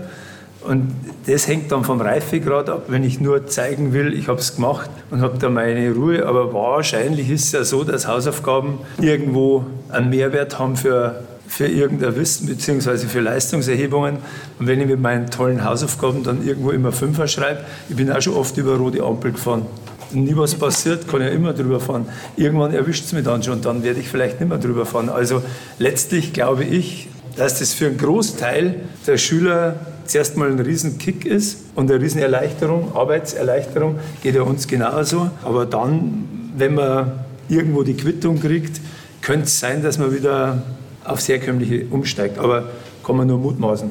[0.67, 0.93] Und
[1.27, 4.89] das hängt dann vom Reifegrad ab, wenn ich nur zeigen will, ich habe es gemacht
[5.09, 6.25] und habe da meine Ruhe.
[6.25, 12.15] Aber wahrscheinlich ist es ja so, dass Hausaufgaben irgendwo einen Mehrwert haben für, für irgendein
[12.15, 13.07] Wissen bzw.
[13.07, 14.17] für Leistungserhebungen.
[14.59, 18.21] Und wenn ich mit meinen tollen Hausaufgaben dann irgendwo immer Fünfer schreibe, ich bin auch
[18.21, 19.65] schon oft über rote Ampel gefahren.
[20.11, 22.07] Nie was passiert, kann ja immer drüber fahren.
[22.37, 25.09] Irgendwann erwischt es mich dann schon, dann werde ich vielleicht nicht mehr drüber fahren.
[25.09, 25.41] Also
[25.79, 31.65] letztlich glaube ich, dass das für einen Großteil der Schüler zuerst mal ein Riesenkick ist
[31.75, 35.29] und eine Riesenerleichterung, Arbeitserleichterung, geht ja uns genauso.
[35.43, 37.11] Aber dann, wenn man
[37.49, 38.79] irgendwo die Quittung kriegt,
[39.21, 40.63] könnte es sein, dass man wieder
[41.07, 42.37] aufs Herkömmliche umsteigt.
[42.37, 42.69] Aber
[43.03, 43.89] kann man nur mutmaßen.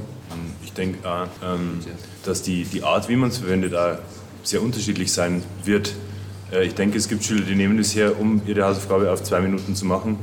[0.64, 1.81] Ich denke auch, ähm,
[2.24, 3.96] dass die, die Art, wie man es verwendet, auch
[4.42, 5.94] sehr unterschiedlich sein wird.
[6.52, 9.40] Äh, ich denke, es gibt Schüler, die nehmen es her, um ihre Hausaufgabe auf zwei
[9.40, 10.18] Minuten zu machen.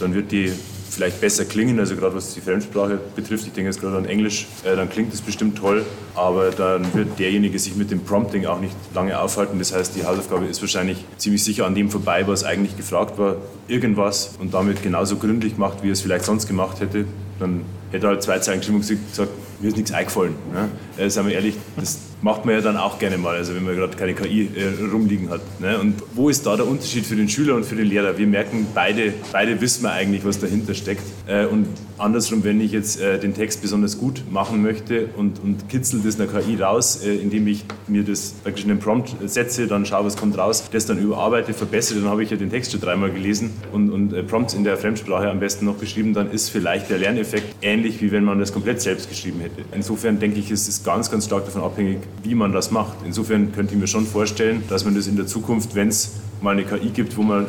[0.00, 0.52] Dann wird die
[0.90, 4.46] vielleicht besser klingen, also gerade was die Fremdsprache betrifft, ich denke jetzt gerade an Englisch,
[4.64, 8.60] äh, dann klingt es bestimmt toll, aber dann wird derjenige sich mit dem Prompting auch
[8.60, 9.58] nicht lange aufhalten.
[9.58, 13.36] Das heißt, die Hausaufgabe ist wahrscheinlich ziemlich sicher an dem vorbei, was eigentlich gefragt war,
[13.68, 17.04] irgendwas und damit genauso gründlich gemacht, wie er es vielleicht sonst gemacht hätte.
[17.38, 20.34] Dann hätte er halt zwei Zeilen und gesagt, mir ist nichts eingefallen.
[20.52, 20.68] Ne?
[21.02, 23.76] Äh, seien wir ehrlich, das macht man ja dann auch gerne mal, also wenn man
[23.76, 25.40] gerade keine KI äh, rumliegen hat.
[25.60, 25.78] Ne?
[25.78, 28.16] Und wo ist da der Unterschied für den Schüler und für den Lehrer?
[28.18, 31.04] Wir merken, beide, beide wissen wir eigentlich, was dahinter steckt.
[31.26, 31.66] Äh, und
[31.98, 36.20] andersrum, wenn ich jetzt äh, den Text besonders gut machen möchte und, und kitzel das
[36.20, 40.06] einer KI raus, äh, indem ich mir das praktisch in den Prompt setze, dann schaue,
[40.06, 43.10] was kommt raus, das dann überarbeite, verbessere, dann habe ich ja den Text schon dreimal
[43.10, 46.98] gelesen und, und Prompts in der Fremdsprache am besten noch geschrieben, dann ist vielleicht der
[46.98, 49.62] Lerneffekt ähnlich, wie wenn man das komplett selbst geschrieben hätte.
[49.74, 52.98] Insofern denke ich, ist es ganz, ganz stark davon abhängig, wie man das macht.
[53.04, 56.52] Insofern könnte ich mir schon vorstellen, dass man das in der Zukunft, wenn es mal
[56.52, 57.46] eine KI gibt, wo man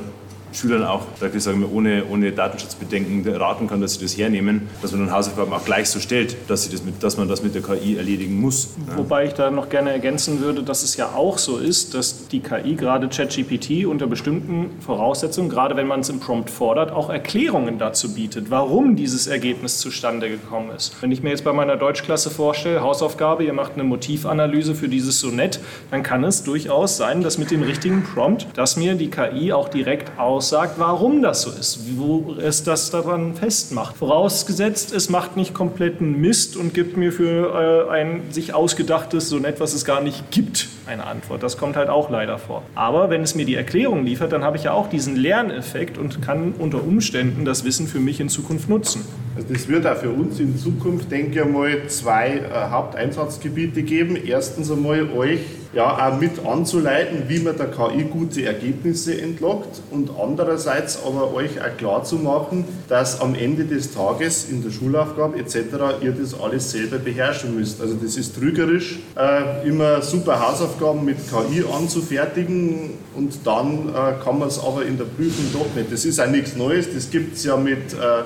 [0.58, 4.92] Schülern auch, ich sagen wir, ohne, ohne Datenschutzbedenken raten kann, dass sie das hernehmen, dass
[4.92, 7.54] man dann Hausaufgaben auch gleich so stellt, dass, sie das mit, dass man das mit
[7.54, 8.74] der KI erledigen muss.
[8.96, 12.40] Wobei ich da noch gerne ergänzen würde, dass es ja auch so ist, dass die
[12.40, 17.78] KI, gerade ChatGPT, unter bestimmten Voraussetzungen, gerade wenn man es im Prompt fordert, auch Erklärungen
[17.78, 20.96] dazu bietet, warum dieses Ergebnis zustande gekommen ist.
[21.02, 25.20] Wenn ich mir jetzt bei meiner Deutschklasse vorstelle, Hausaufgabe, ihr macht eine Motivanalyse für dieses
[25.20, 25.60] Sonett,
[25.92, 29.70] dann kann es durchaus sein, dass mit dem richtigen Prompt, dass mir die KI auch
[29.70, 33.98] direkt aus aussagt, warum das so ist, wo es das daran festmacht.
[33.98, 39.60] Vorausgesetzt, es macht nicht kompletten Mist und gibt mir für äh, ein sich ausgedachtes Sonett,
[39.60, 41.44] was es gar nicht gibt, eine Antwort.
[41.44, 42.64] Das kommt halt auch leider vor.
[42.76, 46.22] Aber wenn es mir die Erklärung liefert, dann habe ich ja auch diesen Lerneffekt und
[46.22, 49.04] kann unter Umständen das Wissen für mich in Zukunft nutzen.
[49.36, 54.16] Also das wird auch für uns in Zukunft, denke ich mal, zwei äh, Haupteinsatzgebiete geben.
[54.16, 55.42] Erstens einmal euch
[55.78, 61.62] ja auch mit anzuleiten, wie man der KI gute Ergebnisse entlockt und andererseits aber euch
[61.62, 65.56] auch klar zu machen, dass am Ende des Tages in der Schulaufgabe etc.
[66.02, 67.80] ihr das alles selber beherrschen müsst.
[67.80, 74.40] Also das ist trügerisch, äh, immer super Hausaufgaben mit KI anzufertigen und dann äh, kann
[74.40, 75.94] man es aber in der Prüfung doch nicht.
[75.94, 78.24] Das ist auch nichts Neues, das gibt es ja mit äh,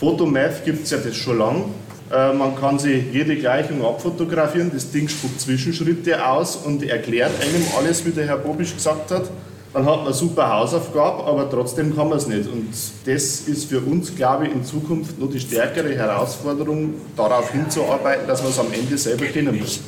[0.00, 1.64] Photomath, gibt es ja das schon lange.
[2.12, 7.64] Äh, man kann sich jede Gleichung abfotografieren, das Ding spuckt Zwischenschritte aus und erklärt einem
[7.76, 9.24] alles, wie der Herr Bobisch gesagt hat.
[9.72, 12.48] Dann hat man super Hausaufgabe, aber trotzdem kann man es nicht.
[12.48, 12.68] Und
[13.04, 18.42] das ist für uns, glaube ich, in Zukunft nur die stärkere Herausforderung, darauf hinzuarbeiten, dass
[18.42, 19.80] man es am Ende selber kennen muss.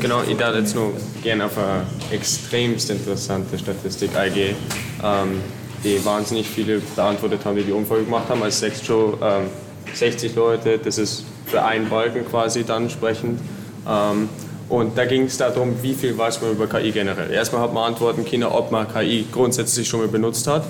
[0.00, 4.56] Genau, ich darf jetzt noch gerne auf eine extremst interessante Statistik eingehen,
[5.02, 5.40] ähm,
[5.84, 8.42] die wahnsinnig viele beantwortet haben, die die Umfrage gemacht haben.
[8.42, 9.46] Als sechs schon ähm,
[9.94, 13.40] 60 Leute, das ist für einen Balken quasi dann sprechend.
[13.88, 14.28] Ähm,
[14.68, 17.30] und da ging es darum, wie viel weiß man über KI generell.
[17.30, 20.64] Erstmal hat man antworten können, ob man KI grundsätzlich schon mal benutzt hat.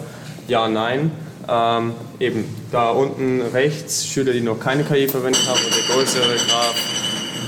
[0.49, 1.13] Ja, nein.
[1.49, 6.37] Ähm, eben da unten rechts Schüler, die noch keine KI verwendet haben und der größere
[6.49, 6.77] Graph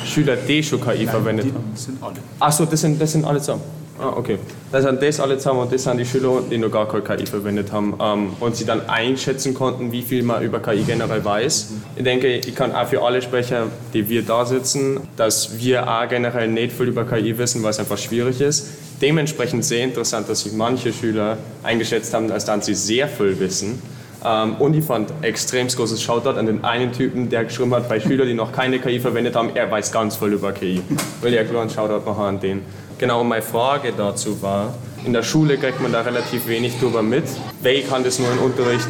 [0.04, 1.70] Schüler, die schon KI nein, verwendet haben.
[1.72, 2.16] Das sind alle.
[2.38, 3.62] Achso, das sind, das sind alle zusammen.
[3.98, 4.38] Ah, okay.
[4.72, 7.26] Das sind das alle zusammen und das sind die Schüler, die noch gar keine KI
[7.26, 11.70] verwendet haben ähm, und sie dann einschätzen konnten, wie viel man über KI generell weiß.
[11.94, 16.08] Ich denke, ich kann auch für alle sprechen, die wir da sitzen, dass wir auch
[16.08, 18.68] generell nicht viel über KI wissen, weil es einfach schwierig ist.
[19.00, 23.80] Dementsprechend sehr interessant, dass sich manche Schüler eingeschätzt haben, als dann sie sehr viel wissen.
[24.24, 28.00] Ähm, und ich fand extrem großes Shoutout an den einen Typen, der geschrieben hat, bei
[28.00, 30.82] Schülern, die noch keine KI verwendet haben, er weiß ganz viel über KI.
[31.20, 32.62] Will ich einen Shoutout machen an den.
[33.04, 34.72] Genau, meine Frage dazu war,
[35.04, 37.24] in der Schule kriegt man da relativ wenig drüber mit.
[37.62, 38.88] Wie kann das nur im Unterricht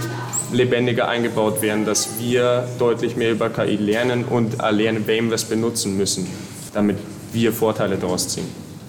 [0.53, 5.45] lebendiger eingebaut werden, dass wir deutlich mehr über KI lernen und lernen, wem wir es
[5.45, 6.29] benutzen müssen,
[6.73, 6.97] damit
[7.33, 8.47] wir Vorteile daraus ziehen?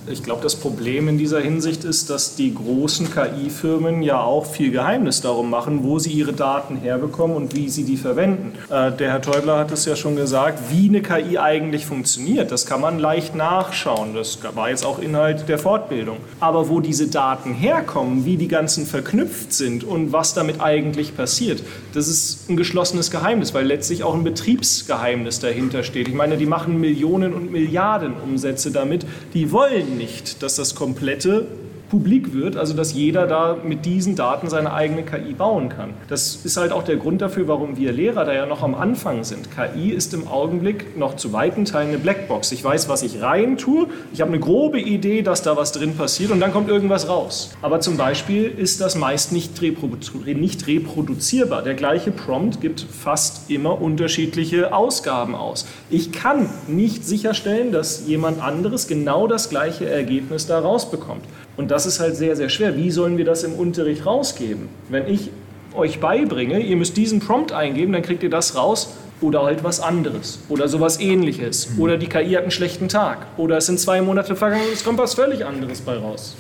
[0.08, 4.70] Ich glaube, das Problem in dieser Hinsicht ist, dass die großen KI-Firmen ja auch viel
[4.70, 8.54] Geheimnis darum machen, wo sie ihre Daten herbekommen und wie sie die verwenden.
[8.70, 12.52] Äh, der Herr Teubler hat es ja schon gesagt, wie eine KI eigentlich funktioniert.
[12.52, 14.14] Das kann man leicht nachschauen.
[14.14, 16.18] Das war jetzt auch Inhalt der Fortbildung.
[16.40, 21.64] Aber wo diese Daten herkommen, wie die ganzen verknüpft sind und was damit eigentlich passiert,
[21.96, 26.08] das ist ein geschlossenes Geheimnis, weil letztlich auch ein Betriebsgeheimnis dahinter steht.
[26.08, 29.06] Ich meine, die machen Millionen und Milliarden Umsätze damit.
[29.34, 31.48] Die wollen nicht, dass das komplette
[31.90, 35.94] publik wird, also dass jeder da mit diesen Daten seine eigene KI bauen kann.
[36.08, 39.24] Das ist halt auch der Grund dafür, warum wir Lehrer da ja noch am Anfang
[39.24, 39.50] sind.
[39.52, 42.52] KI ist im Augenblick noch zu weiten Teilen eine Blackbox.
[42.52, 45.96] Ich weiß, was ich rein tue, ich habe eine grobe Idee, dass da was drin
[45.96, 47.52] passiert und dann kommt irgendwas raus.
[47.62, 51.62] Aber zum Beispiel ist das meist nicht, nicht reproduzierbar.
[51.62, 55.68] Der gleiche Prompt gibt fast immer unterschiedliche Ausgaben aus.
[55.90, 61.24] Ich kann nicht sicherstellen, dass jemand anderes genau das gleiche Ergebnis da rausbekommt.
[61.58, 62.76] Und das ist halt sehr, sehr schwer.
[62.76, 64.70] Wie sollen wir das im Unterricht rausgeben?
[64.90, 65.30] Wenn ich
[65.74, 69.80] euch beibringe, ihr müsst diesen Prompt eingeben, dann kriegt ihr das raus oder halt was
[69.80, 71.82] anderes oder sowas ähnliches mhm.
[71.82, 74.84] oder die KI hat einen schlechten Tag oder es sind zwei Monate vergangen und es
[74.84, 76.36] kommt was völlig anderes bei raus.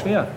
[0.00, 0.28] Schwer.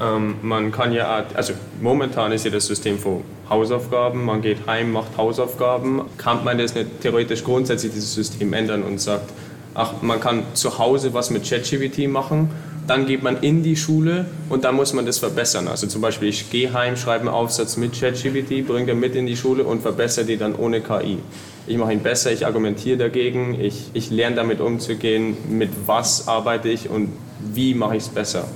[0.00, 4.92] Ähm, man kann ja, also momentan ist ja das System für Hausaufgaben, man geht heim,
[4.92, 6.02] macht Hausaufgaben.
[6.18, 9.30] Kann man das nicht theoretisch grundsätzlich dieses System ändern und sagt,
[9.74, 12.50] ach, man kann zu Hause was mit ChatGPT machen
[12.92, 15.66] dann geht man in die Schule und dann muss man das verbessern.
[15.66, 19.24] Also zum Beispiel, ich gehe heim, schreibe einen Aufsatz mit ChatGPT, bringe den mit in
[19.24, 21.16] die Schule und verbessere die dann ohne KI.
[21.66, 26.68] Ich mache ihn besser, ich argumentiere dagegen, ich, ich lerne damit umzugehen, mit was arbeite
[26.68, 27.08] ich und
[27.54, 28.46] wie mache ich es besser.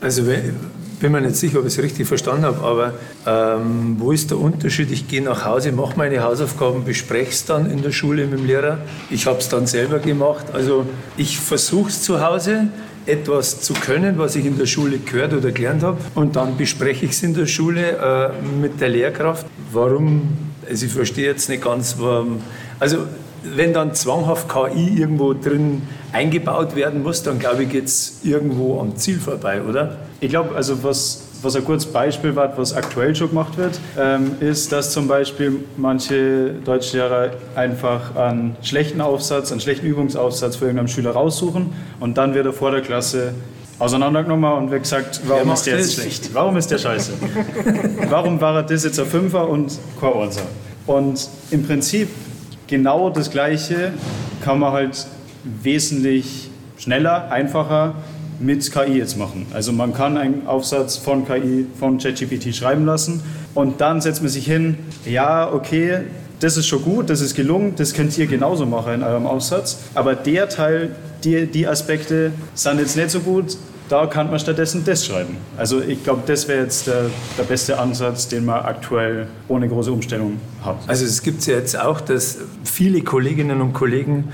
[0.00, 0.24] Also
[1.04, 2.94] bin mir nicht sicher, ob ich es richtig verstanden habe, aber
[3.26, 4.90] ähm, wo ist der Unterschied?
[4.90, 8.46] Ich gehe nach Hause, mache meine Hausaufgaben, bespreche es dann in der Schule mit dem
[8.46, 8.78] Lehrer.
[9.10, 10.46] Ich habe es dann selber gemacht.
[10.52, 12.68] Also ich versuche es zu Hause,
[13.06, 15.98] etwas zu können, was ich in der Schule gehört oder gelernt habe.
[16.14, 19.46] Und dann bespreche ich es in der Schule äh, mit der Lehrkraft.
[19.72, 20.36] Warum,
[20.68, 22.40] also ich verstehe jetzt nicht ganz, warum,
[22.80, 22.98] also
[23.44, 28.80] wenn dann zwanghaft KI irgendwo drin eingebaut werden muss, dann glaube ich, geht es irgendwo
[28.80, 29.98] am Ziel vorbei, oder?
[30.20, 34.32] Ich glaube, also was was ein kurzes Beispiel war, was aktuell schon gemacht wird, ähm,
[34.40, 40.88] ist, dass zum Beispiel manche Deutschlehrer einfach einen schlechten Aufsatz, einen schlechten Übungsaufsatz für irgendeinen
[40.88, 43.34] Schüler raussuchen und dann wird er vor der Klasse
[43.78, 46.30] auseinandergenommen und wird gesagt, warum ist der jetzt schlecht?
[46.32, 47.12] Warum ist der scheiße?
[48.08, 50.42] warum war er das jetzt ein Fünfer und kein Einser?
[50.86, 52.08] Und im Prinzip
[52.66, 53.92] genau das Gleiche
[54.42, 55.06] kann man halt
[55.62, 57.94] wesentlich schneller, einfacher
[58.40, 59.46] mit KI jetzt machen.
[59.52, 63.22] Also man kann einen Aufsatz von KI, von ChatGPT schreiben lassen
[63.54, 66.00] und dann setzt man sich hin, ja, okay,
[66.40, 69.78] das ist schon gut, das ist gelungen, das könnt ihr genauso machen in eurem Aufsatz,
[69.94, 73.56] aber der Teil, die, die Aspekte sind jetzt nicht so gut,
[73.88, 75.36] da kann man stattdessen das schreiben.
[75.56, 79.92] Also ich glaube, das wäre jetzt der, der, beste Ansatz, den man aktuell ohne große
[79.92, 80.76] Umstellung hat.
[80.86, 84.32] Also es gibt ja jetzt auch, dass viele Kolleginnen und Kollegen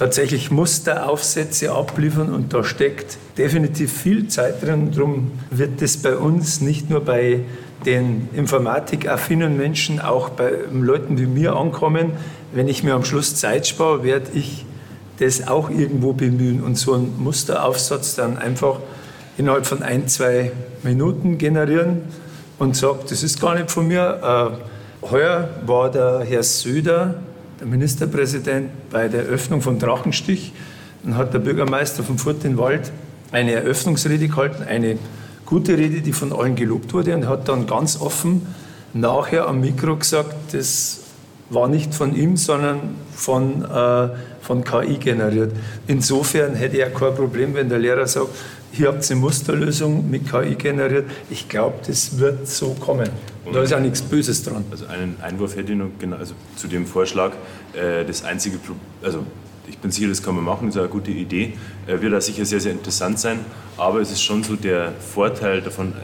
[0.00, 4.92] tatsächlich Musteraufsätze abliefern und da steckt definitiv viel Zeit drin.
[4.96, 7.40] Darum wird das bei uns nicht nur bei
[7.84, 12.12] den informatikaffinen Menschen, auch bei Leuten wie mir ankommen.
[12.54, 14.64] Wenn ich mir am Schluss Zeit spare, werde ich
[15.18, 18.78] das auch irgendwo bemühen und so einen Musteraufsatz dann einfach
[19.36, 20.50] innerhalb von ein, zwei
[20.82, 22.04] Minuten generieren
[22.58, 24.56] und sagen, das ist gar nicht von mir.
[25.04, 27.16] Äh, heuer war der Herr Söder
[27.60, 30.52] der Ministerpräsident bei der Eröffnung von Drachenstich.
[31.04, 32.90] Dann hat der Bürgermeister von Furt den Wald
[33.32, 34.98] eine Eröffnungsrede gehalten, eine
[35.46, 38.46] gute Rede, die von allen gelobt wurde und hat dann ganz offen
[38.92, 41.00] nachher am Mikro gesagt, das
[41.50, 44.08] war nicht von ihm, sondern von, äh,
[44.40, 45.52] von KI generiert.
[45.86, 48.28] Insofern hätte er kein Problem, wenn der Lehrer sagt,
[48.72, 51.10] hier habt ihr eine Musterlösung mit KI generiert.
[51.28, 53.10] Ich glaube, das wird so kommen.
[53.44, 54.64] Und da ist ja nichts Böses dran.
[54.70, 57.32] Also einen Einwurf hätte ich noch genau, also zu dem Vorschlag.
[57.72, 58.58] Äh, das einzige,
[59.02, 59.24] also
[59.66, 61.54] ich bin sicher, das kann man machen, das ist eine gute Idee.
[61.86, 63.40] Äh, wird auch sicher sehr, sehr interessant sein.
[63.76, 65.94] Aber es ist schon so, der Vorteil davon,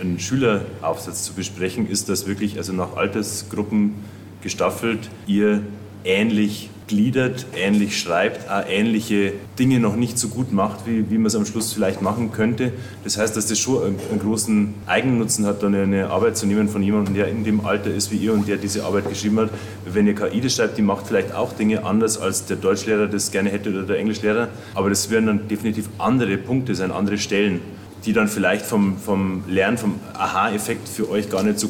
[0.00, 3.94] einen Schüleraufsatz zu besprechen, ist, dass wirklich also nach Altersgruppen
[4.42, 5.62] gestaffelt ihr
[6.04, 11.26] ähnlich gliedert, ähnlich schreibt, auch ähnliche Dinge noch nicht so gut macht, wie, wie man
[11.26, 12.72] es am Schluss vielleicht machen könnte.
[13.04, 16.82] Das heißt, dass das schon einen, großen Eigennutzen hat, dann eine Arbeit zu nehmen von
[16.82, 19.50] jemandem, der in dem Alter ist wie ihr und der diese Arbeit geschrieben hat.
[19.84, 23.30] Wenn ihr KI das schreibt, die macht vielleicht auch Dinge anders, als der Deutschlehrer das
[23.30, 27.60] gerne hätte oder der Englischlehrer, aber das werden dann definitiv andere Punkte sein, andere Stellen
[28.06, 31.68] die dann vielleicht vom, vom Lernen, vom Aha-Effekt für euch gar nicht so,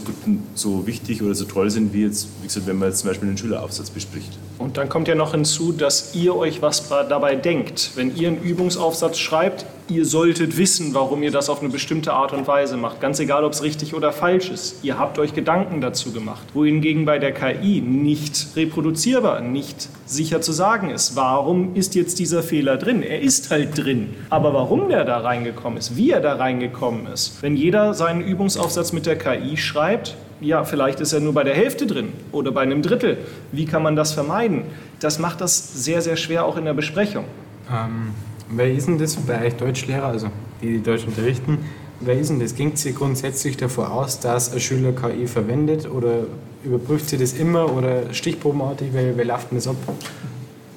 [0.54, 3.28] so wichtig oder so toll sind, wie jetzt, wie gesagt, wenn man jetzt zum Beispiel
[3.28, 4.38] einen Schüleraufsatz bespricht.
[4.58, 7.90] Und dann kommt ja noch hinzu, dass ihr euch was dabei denkt.
[7.94, 12.32] Wenn ihr einen Übungsaufsatz schreibt, ihr solltet wissen, warum ihr das auf eine bestimmte Art
[12.32, 13.00] und Weise macht.
[13.00, 14.82] Ganz egal, ob es richtig oder falsch ist.
[14.82, 16.46] Ihr habt euch Gedanken dazu gemacht.
[16.54, 22.42] Wohingegen bei der KI nicht reproduzierbar, nicht sicher zu sagen ist, warum ist jetzt dieser
[22.42, 23.02] Fehler drin?
[23.02, 24.14] Er ist halt drin.
[24.30, 28.92] Aber warum der da reingekommen ist, wie er da reingekommen ist, wenn jeder seinen Übungsaufsatz
[28.92, 32.62] mit der KI schreibt, ja, vielleicht ist er nur bei der Hälfte drin oder bei
[32.62, 33.18] einem Drittel.
[33.52, 34.62] Wie kann man das vermeiden?
[35.00, 37.24] Das macht das sehr, sehr schwer auch in der Besprechung.
[37.70, 38.10] Ähm,
[38.50, 40.28] wer ist denn das bei euch Deutschlehrer, also
[40.62, 41.58] die, die Deutsch unterrichten?
[42.00, 42.54] Wer ist denn das?
[42.54, 46.24] Ging sie grundsätzlich davor aus, dass ein Schüler KI verwendet oder
[46.62, 48.88] überprüft sie das immer oder stichprobenartig?
[48.92, 49.76] Wer, wer läuft denn das ab?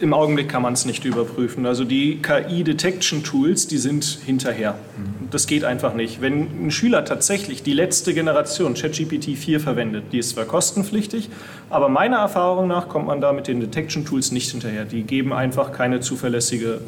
[0.01, 1.65] Im Augenblick kann man es nicht überprüfen.
[1.65, 4.75] Also die KI-Detection-Tools, die sind hinterher.
[5.29, 6.21] Das geht einfach nicht.
[6.21, 11.29] Wenn ein Schüler tatsächlich die letzte Generation ChatGPT 4 verwendet, die ist zwar kostenpflichtig,
[11.69, 14.85] aber meiner Erfahrung nach kommt man da mit den Detection-Tools nicht hinterher.
[14.85, 16.79] Die geben einfach keine zuverlässige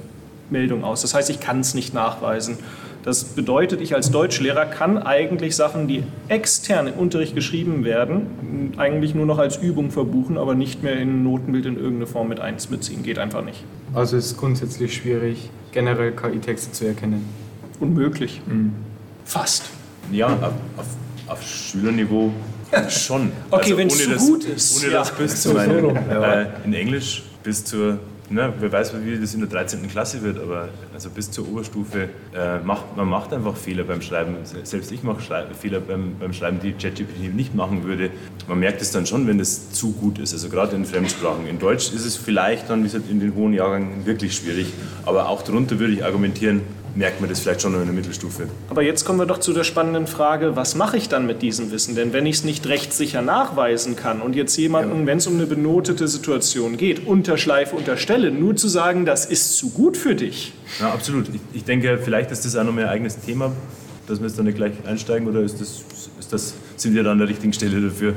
[0.50, 1.02] Meldung aus.
[1.02, 2.60] Das heißt, ich kann es nicht nachweisen.
[3.04, 9.16] Das bedeutet, ich als Deutschlehrer kann eigentlich Sachen, die extern im Unterricht geschrieben werden, eigentlich
[9.16, 12.40] nur noch als Übung verbuchen, aber nicht mehr in ein Notenbild in irgendeine Form mit
[12.40, 13.02] einbeziehen.
[13.02, 13.64] Geht einfach nicht.
[13.94, 17.26] Also es ist grundsätzlich schwierig, generell KI-Texte zu erkennen.
[17.80, 18.40] Unmöglich.
[19.26, 19.64] Fast.
[20.12, 20.86] Ja, auf, auf,
[21.28, 22.32] auf Schülerniveau
[22.90, 23.32] schon.
[23.50, 25.00] Okay, wenn's ohne zu das- gut ist, Ohne ja.
[25.00, 27.98] das bis zu meinem, rum, äh, in Englisch bis zur,
[28.30, 29.88] ne, wer weiß, wie das in der 13.
[29.90, 30.70] Klasse wird, aber
[31.02, 34.36] also bis zur Oberstufe äh, macht man macht einfach Fehler beim Schreiben.
[34.44, 38.12] Selbst ich mache Schrei Fehler beim, beim Schreiben, die ChatGPT nicht machen würde.
[38.48, 41.48] Man merkt es dann schon, wenn es zu gut ist, also gerade in Fremdsprachen.
[41.48, 44.68] In Deutsch ist es vielleicht dann, wie gesagt, in den hohen Jahrgängen wirklich schwierig,
[45.04, 46.62] aber auch darunter würde ich argumentieren,
[46.96, 48.48] merkt man das vielleicht schon in der Mittelstufe.
[48.70, 51.72] Aber jetzt kommen wir doch zu der spannenden Frage, was mache ich dann mit diesem
[51.72, 51.96] Wissen?
[51.96, 55.46] Denn wenn ich es nicht rechtssicher nachweisen kann und jetzt jemanden, wenn es um eine
[55.46, 60.54] benotete Situation geht, unterschleife, unterstelle, nur zu sagen, das ist zu gut für dich.
[60.80, 61.30] Ja, absolut.
[61.30, 63.52] Ich, ich denke, vielleicht ist das auch noch mein eigenes Thema,
[64.08, 65.84] dass wir jetzt da nicht gleich einsteigen oder ist das,
[66.20, 68.14] ist das, sind wir da an der richtigen Stelle dafür?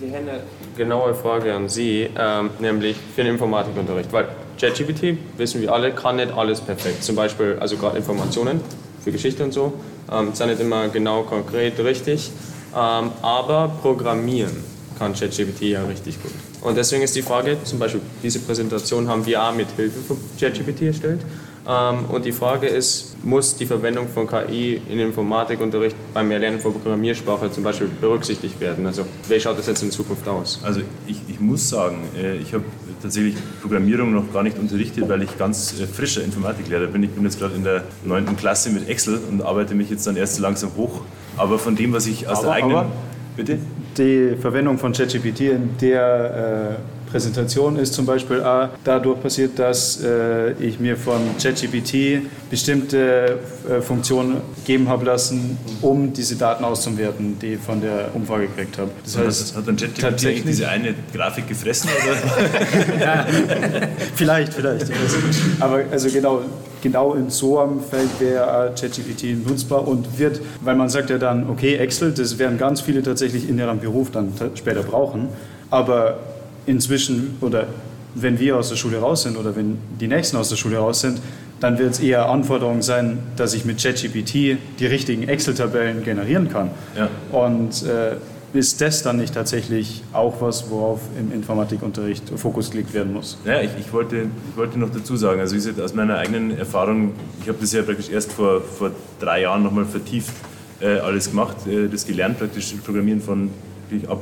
[0.00, 0.40] Wir haben eine
[0.76, 4.12] genaue Frage an Sie, ähm, nämlich für den Informatikunterricht.
[4.12, 4.28] Weil
[4.60, 7.02] ChatGPT, wissen wir alle, kann nicht alles perfekt.
[7.02, 8.60] Zum Beispiel, also gerade Informationen
[9.02, 9.72] für Geschichte und so,
[10.10, 12.30] ähm, sind nicht immer genau konkret richtig.
[12.74, 14.52] Ähm, aber Programmieren
[14.98, 16.32] kann ChatGPT ja richtig gut.
[16.60, 20.16] Und deswegen ist die Frage, zum Beispiel diese Präsentation haben wir auch mit Hilfe von
[20.38, 21.20] ChatGPT erstellt.
[21.68, 26.72] Ähm, und die Frage ist, muss die Verwendung von KI in Informatikunterricht beim Erlernen von
[26.72, 28.86] Programmiersprache zum Beispiel berücksichtigt werden?
[28.86, 30.60] Also wie schaut das jetzt in Zukunft aus?
[30.64, 32.64] Also ich, ich muss sagen, äh, ich habe
[33.02, 37.02] tatsächlich Programmierung noch gar nicht unterrichtet, weil ich ganz äh, frischer Informatiklehrer bin.
[37.02, 38.36] Ich bin jetzt gerade in der 9.
[38.38, 41.02] Klasse mit Excel und arbeite mich jetzt dann erst so langsam hoch.
[41.36, 42.76] Aber von dem, was ich aus Aber- der eigenen...
[42.76, 42.92] aber-
[43.36, 43.58] Bitte?
[43.96, 50.02] Die Verwendung von ChatGPT in der äh, Präsentation ist zum Beispiel auch dadurch passiert, dass
[50.02, 57.38] äh, ich mir von ChatGPT bestimmte äh, Funktionen geben habe lassen, um diese Daten auszuwerten,
[57.40, 58.90] die ich von der Umfrage gekriegt habe.
[59.04, 61.90] Das heißt, hat dann ChatGPT eigentlich tatsächlich- diese eine Grafik gefressen?
[61.90, 63.26] Oder?
[64.14, 64.86] vielleicht, vielleicht.
[65.60, 66.42] Aber also genau,
[66.82, 71.48] genau in so einem Feld wäre ChatGPT nutzbar und wird, weil man sagt ja dann,
[71.48, 75.28] okay, Excel, das werden ganz viele tatsächlich in ihrem Beruf dann später brauchen.
[75.70, 76.18] Aber
[76.68, 77.66] inzwischen oder
[78.14, 81.00] wenn wir aus der Schule raus sind oder wenn die Nächsten aus der Schule raus
[81.00, 81.20] sind,
[81.60, 86.70] dann wird es eher Anforderung sein, dass ich mit ChatGPT die richtigen Excel-Tabellen generieren kann.
[86.96, 87.08] Ja.
[87.32, 88.16] Und äh,
[88.52, 93.38] ist das dann nicht tatsächlich auch was, worauf im Informatikunterricht Fokus gelegt werden muss?
[93.44, 96.56] Naja, ich, ich, wollte, ich wollte noch dazu sagen, also wie gesagt, aus meiner eigenen
[96.56, 100.32] Erfahrung, ich habe das ja praktisch erst vor, vor drei Jahren nochmal vertieft
[100.80, 103.50] äh, alles gemacht, äh, das gelernt, praktisch Programmieren von
[104.08, 104.20] ab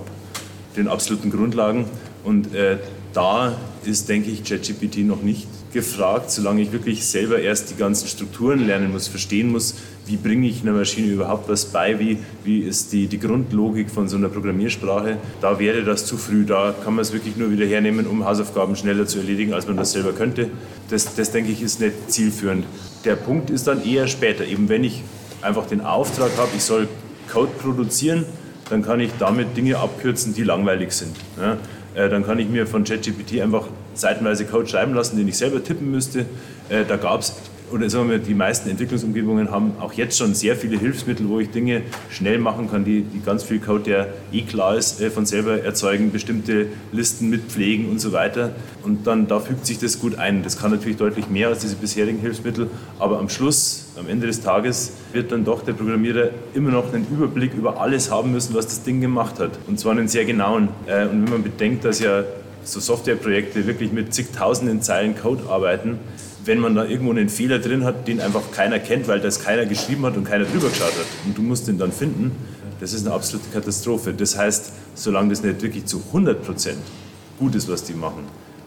[0.76, 1.86] den absoluten Grundlagen.
[2.26, 2.78] Und äh,
[3.12, 8.08] da ist, denke ich, ChatGPT noch nicht gefragt, solange ich wirklich selber erst die ganzen
[8.08, 9.74] Strukturen lernen muss, verstehen muss,
[10.06, 14.08] wie bringe ich einer Maschine überhaupt was bei, wie, wie ist die, die Grundlogik von
[14.08, 15.18] so einer Programmiersprache.
[15.40, 18.74] Da wäre das zu früh, da kann man es wirklich nur wieder hernehmen, um Hausaufgaben
[18.74, 20.50] schneller zu erledigen, als man das selber könnte.
[20.90, 22.64] Das, das denke ich, ist nicht zielführend.
[23.04, 25.02] Der Punkt ist dann eher später, eben wenn ich
[25.42, 26.88] einfach den Auftrag habe, ich soll
[27.30, 28.24] Code produzieren,
[28.68, 31.16] dann kann ich damit Dinge abkürzen, die langweilig sind.
[31.40, 31.56] Ja?
[31.96, 35.64] Äh, Dann kann ich mir von ChatGPT einfach seitenweise Code schreiben lassen, den ich selber
[35.64, 36.26] tippen müsste.
[36.68, 37.34] Äh, Da gab es,
[37.72, 41.50] oder sagen wir, die meisten Entwicklungsumgebungen haben auch jetzt schon sehr viele Hilfsmittel, wo ich
[41.50, 45.26] Dinge schnell machen kann, die, die ganz viel Code, der eh klar ist, äh, von
[45.26, 48.52] selber erzeugen, bestimmte Listen mitpflegen und so weiter.
[48.82, 50.42] Und dann da fügt sich das gut ein.
[50.42, 54.42] Das kann natürlich deutlich mehr als diese bisherigen Hilfsmittel, aber am Schluss, am Ende des
[54.42, 58.66] Tages, wird dann doch der Programmierer immer noch einen Überblick über alles haben müssen, was
[58.66, 59.58] das Ding gemacht hat.
[59.66, 60.68] Und zwar einen sehr genauen.
[60.86, 62.22] Äh, Und wenn man bedenkt, dass ja
[62.62, 65.98] so Softwareprojekte wirklich mit zigtausenden Zeilen Code arbeiten,
[66.46, 69.66] wenn man da irgendwo einen Fehler drin hat, den einfach keiner kennt, weil das keiner
[69.66, 72.32] geschrieben hat und keiner drüber geschaut hat und du musst den dann finden,
[72.80, 74.12] das ist eine absolute Katastrophe.
[74.12, 76.78] Das heißt, solange das nicht wirklich zu 100 Prozent
[77.38, 78.24] gut ist, was die machen,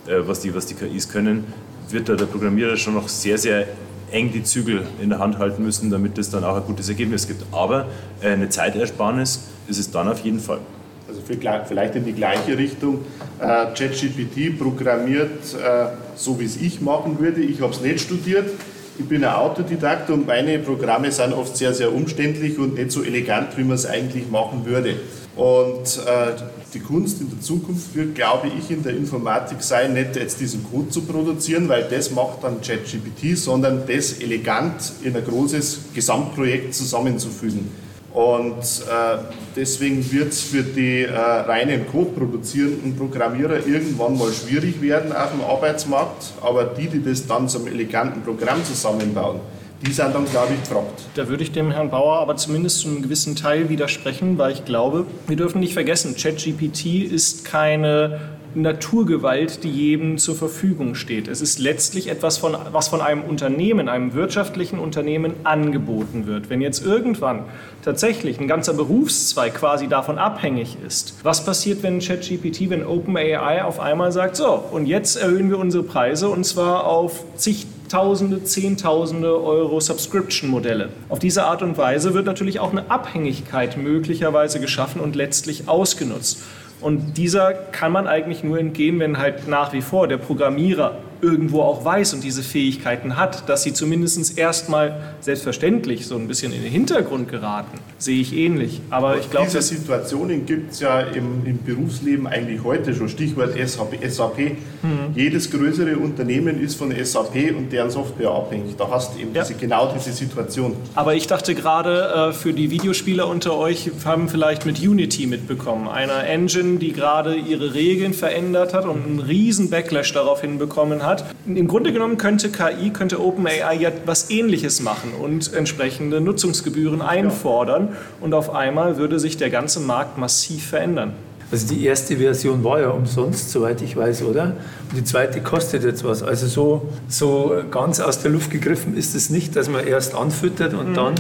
[0.07, 1.45] äh, was, die, was die KIs können,
[1.89, 3.67] wird da der Programmierer schon noch sehr, sehr
[4.11, 7.27] eng die Zügel in der Hand halten müssen, damit es dann auch ein gutes Ergebnis
[7.27, 7.43] gibt.
[7.51, 7.87] Aber
[8.21, 10.59] äh, eine Zeitersparnis ist es dann auf jeden Fall.
[11.07, 11.21] Also
[11.67, 13.05] vielleicht in die gleiche Richtung.
[13.39, 15.87] Äh, ChatGPT programmiert äh,
[16.19, 17.41] so, wie es ich machen würde.
[17.41, 18.49] Ich habe es nicht studiert.
[18.97, 23.01] Ich bin ein Autodidakt und meine Programme sind oft sehr, sehr umständlich und nicht so
[23.01, 24.95] elegant, wie man es eigentlich machen würde.
[25.37, 26.35] Und äh,
[26.73, 30.65] die Kunst in der Zukunft wird, glaube ich, in der Informatik sein, nicht jetzt diesen
[30.69, 36.73] Code zu produzieren, weil das macht dann ChatGPT, sondern das elegant in ein großes Gesamtprojekt
[36.73, 37.71] zusammenzufügen.
[38.13, 39.17] Und äh,
[39.55, 45.31] deswegen wird es für die äh, reinen Code produzierenden Programmierer irgendwann mal schwierig werden auf
[45.31, 49.39] dem Arbeitsmarkt, aber die, die das dann zum eleganten Programm zusammenbauen,
[49.85, 51.03] die sind dann, glaube ich, gefragt.
[51.13, 54.65] Da würde ich dem Herrn Bauer aber zumindest zu einem gewissen Teil widersprechen, weil ich
[54.65, 61.27] glaube, wir dürfen nicht vergessen, ChatGPT ist keine Naturgewalt, die jedem zur Verfügung steht.
[61.27, 66.49] Es ist letztlich etwas, von, was von einem Unternehmen, einem wirtschaftlichen Unternehmen angeboten wird.
[66.49, 67.43] Wenn jetzt irgendwann
[67.83, 73.79] tatsächlich ein ganzer Berufszweig quasi davon abhängig ist, was passiert, wenn ChatGPT, wenn OpenAI auf
[73.79, 79.79] einmal sagt, so, und jetzt erhöhen wir unsere Preise und zwar auf zigtausende, zehntausende Euro
[79.79, 80.89] Subscription-Modelle.
[81.07, 86.41] Auf diese Art und Weise wird natürlich auch eine Abhängigkeit möglicherweise geschaffen und letztlich ausgenutzt.
[86.81, 91.61] Und dieser kann man eigentlich nur entgehen, wenn halt nach wie vor der Programmierer irgendwo
[91.61, 96.63] auch weiß und diese Fähigkeiten hat, dass sie zumindest erstmal selbstverständlich so ein bisschen in
[96.63, 98.81] den Hintergrund geraten, sehe ich ähnlich.
[98.89, 103.09] Aber ich glaube, diese Situationen gibt es ja im, im, Berufsleben eigentlich heute schon.
[103.09, 103.99] Stichwort SAP.
[104.09, 104.39] SAP.
[104.81, 105.13] Mhm.
[105.13, 108.75] Jedes größere Unternehmen ist von SAP und deren Software abhängig.
[108.77, 109.43] Da hast du eben ja.
[109.43, 110.75] diese, genau diese Situation.
[110.95, 115.87] Aber ich dachte gerade, äh, für die Videospieler unter euch haben vielleicht mit Unity mitbekommen,
[115.87, 121.08] einer Engine, die gerade ihre Regeln verändert hat und einen riesen Backlash darauf hinbekommen hat
[121.09, 121.25] hat.
[121.45, 127.89] Im Grunde genommen könnte KI, könnte OpenAI ja was Ähnliches machen und entsprechende Nutzungsgebühren einfordern
[128.21, 131.13] und auf einmal würde sich der ganze Markt massiv verändern.
[131.51, 134.53] Also die erste Version war ja umsonst, soweit ich weiß, oder?
[134.89, 136.21] Und die zweite kostet jetzt was.
[136.21, 140.75] Also so, so ganz aus der Luft gegriffen ist es nicht, dass man erst anfüttert
[140.75, 140.93] und mhm.
[140.93, 141.15] dann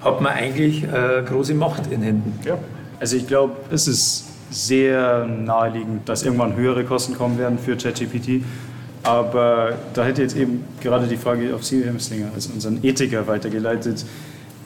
[0.00, 2.38] hat man eigentlich äh, große Macht in Händen.
[2.44, 2.58] Ja.
[2.98, 8.42] Also ich glaube, es ist sehr naheliegend, dass irgendwann höhere Kosten kommen werden für ChatGPT.
[9.02, 13.26] Aber da hätte jetzt eben gerade die Frage auf Sie, Herr Misslinger, als unseren Ethiker
[13.26, 14.04] weitergeleitet.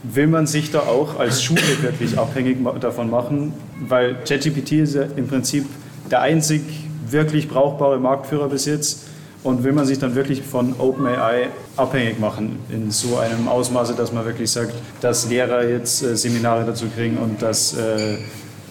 [0.02, 3.52] Will man sich da auch als Schule wirklich abhängig davon machen?
[3.86, 5.66] Weil ChatGPT ist ja im Prinzip
[6.10, 6.62] der einzig
[7.08, 9.04] wirklich brauchbare Marktführer bis jetzt.
[9.44, 14.12] Und will man sich dann wirklich von OpenAI abhängig machen in so einem Ausmaße, dass
[14.12, 18.18] man wirklich sagt, dass Lehrer jetzt äh, Seminare dazu kriegen und dass äh,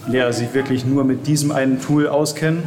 [0.07, 2.63] Lehrer sich wirklich nur mit diesem einen Tool auskennen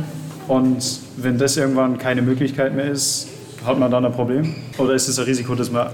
[0.49, 3.29] und wenn das irgendwann keine Möglichkeit mehr ist,
[3.65, 4.55] hat man dann ein Problem?
[4.79, 5.89] Oder ist es ein Risiko, das man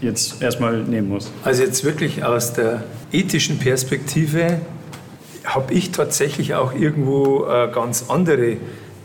[0.00, 1.30] jetzt erstmal nehmen muss?
[1.44, 4.60] Also jetzt wirklich aus der ethischen Perspektive
[5.44, 8.56] habe ich tatsächlich auch irgendwo äh, ganz andere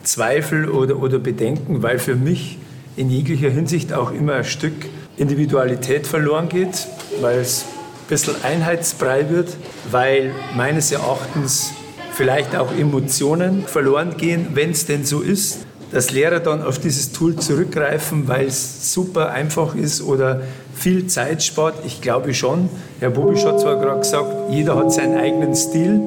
[0.03, 2.57] Zweifel oder, oder Bedenken, weil für mich
[2.95, 4.73] in jeglicher Hinsicht auch immer ein Stück
[5.17, 6.87] Individualität verloren geht,
[7.21, 9.57] weil es ein bisschen Einheitsbrei wird,
[9.91, 11.73] weil meines Erachtens
[12.17, 17.11] vielleicht auch Emotionen verloren gehen, wenn es denn so ist, dass Lehrer dann auf dieses
[17.11, 20.41] Tool zurückgreifen, weil es super einfach ist oder
[20.73, 21.75] viel Zeit spart.
[21.85, 22.69] Ich glaube schon.
[22.99, 26.01] Herr Bobisch hat zwar gerade gesagt, jeder hat seinen eigenen Stil.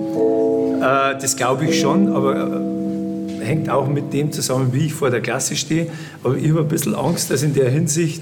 [0.83, 2.61] Äh, das glaube ich schon, aber
[3.41, 5.87] äh, hängt auch mit dem zusammen, wie ich vor der Klasse stehe.
[6.25, 8.21] Aber ich habe ein bisschen Angst, dass in der Hinsicht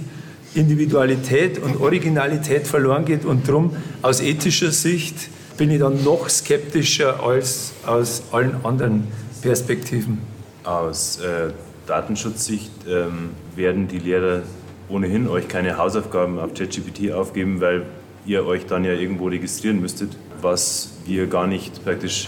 [0.54, 7.22] Individualität und Originalität verloren geht und darum aus ethischer Sicht bin ich dann noch skeptischer
[7.22, 9.08] als aus allen anderen
[9.42, 10.18] Perspektiven.
[10.64, 11.50] Aus äh,
[11.86, 14.42] Datenschutzsicht ähm, werden die Lehrer
[14.88, 17.86] ohnehin euch keine Hausaufgaben auf ChatGPT aufgeben, weil
[18.24, 22.26] ihr euch dann ja irgendwo registrieren müsstet, was wir gar nicht praktisch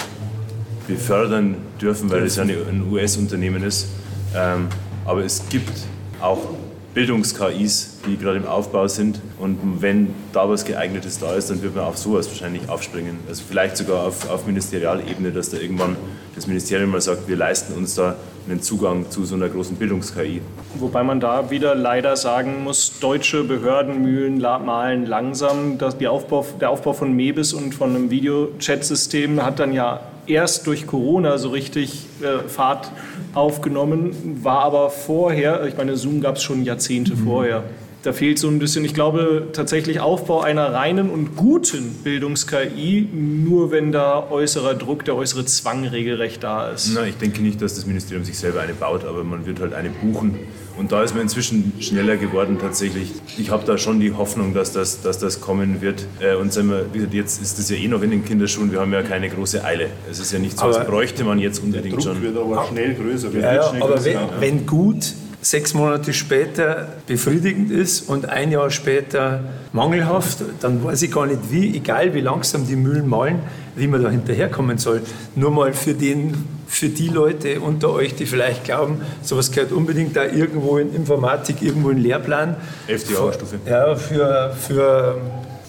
[0.89, 3.89] befördern dürfen, weil es ja ein US-Unternehmen ist.
[4.35, 4.66] Ähm,
[5.05, 5.72] aber es gibt
[6.20, 6.49] auch
[6.95, 9.20] Bildungs-KIs, die gerade im Aufbau sind.
[9.38, 13.18] Und wenn da was geeignetes da ist, dann wird man auf sowas wahrscheinlich aufspringen.
[13.28, 15.97] Also vielleicht sogar auf, auf Ministerialebene, dass da irgendwann
[16.34, 18.16] das Ministerium mal sagt, wir leisten uns da
[18.49, 20.41] einen Zugang zu so einer großen Bildungs-KI.
[20.78, 25.78] Wobei man da wieder leider sagen muss, deutsche Behördenmühlen malen langsam.
[25.78, 30.86] Das, Aufbau, der Aufbau von MEBIS und von einem Videochat-System hat dann ja erst durch
[30.86, 32.91] Corona so richtig äh, Fahrt
[33.35, 37.24] aufgenommen, war aber vorher, ich meine, Zoom gab es schon Jahrzehnte mhm.
[37.24, 37.64] vorher.
[38.03, 43.70] Da fehlt so ein bisschen, ich glaube, tatsächlich Aufbau einer reinen und guten Bildungs-KI, nur
[43.70, 46.93] wenn da äußerer Druck, der äußere Zwang regelrecht da ist.
[46.95, 49.74] Na, ich denke nicht, dass das Ministerium sich selber eine baut, aber man wird halt
[49.74, 50.39] eine buchen.
[50.81, 53.12] Und da ist man inzwischen schneller geworden tatsächlich.
[53.37, 56.07] Ich habe da schon die Hoffnung, dass das, dass das kommen wird.
[56.20, 58.91] Äh, und sagen wir, jetzt ist das ja eh noch in den Kinderschuhen, wir haben
[58.95, 59.89] ja keine große Eile.
[60.11, 62.22] Es ist ja nicht so, als bräuchte man jetzt unbedingt der Druck schon.
[62.22, 63.28] wird aber schnell größer.
[63.35, 65.12] Ja, ja, aber wenn, wenn gut
[65.43, 69.41] sechs Monate später befriedigend ist und ein Jahr später
[69.72, 73.41] mangelhaft, dann weiß ich gar nicht wie, egal wie langsam die Mühlen malen,
[73.74, 75.03] wie man da hinterherkommen soll.
[75.34, 76.34] Nur mal für, den,
[76.66, 81.62] für die Leute unter euch, die vielleicht glauben, sowas gehört unbedingt da irgendwo in Informatik,
[81.62, 82.57] irgendwo in Lehrplan.
[82.86, 83.57] Elfte Jahrstufe.
[83.66, 85.20] Ja, für, für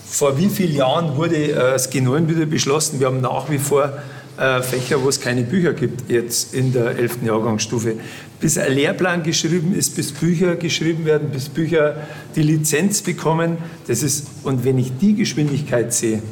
[0.06, 3.00] vor wie vielen Jahren wurde äh, das G9 wieder beschlossen?
[3.00, 3.94] Wir haben nach wie vor
[4.38, 7.24] Fächer, wo es keine Bücher gibt, jetzt in der 11.
[7.24, 7.96] Jahrgangsstufe.
[8.40, 11.96] Bis ein Lehrplan geschrieben ist, bis Bücher geschrieben werden, bis Bücher
[12.36, 13.58] die Lizenz bekommen.
[13.88, 16.24] Das ist, und wenn ich die Geschwindigkeit sehe,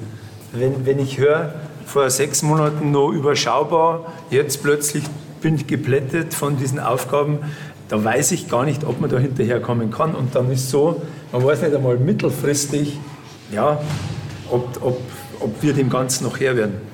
[0.53, 1.53] wenn, wenn ich höre,
[1.85, 5.03] vor sechs Monaten noch überschaubar, jetzt plötzlich
[5.41, 7.39] bin ich geplättet von diesen Aufgaben,
[7.89, 10.15] da weiß ich gar nicht, ob man da hinterherkommen kann.
[10.15, 12.97] Und dann ist so, man weiß nicht einmal mittelfristig,
[13.51, 13.81] ja,
[14.49, 14.99] ob, ob,
[15.39, 16.88] ob wir dem Ganzen noch Herr werden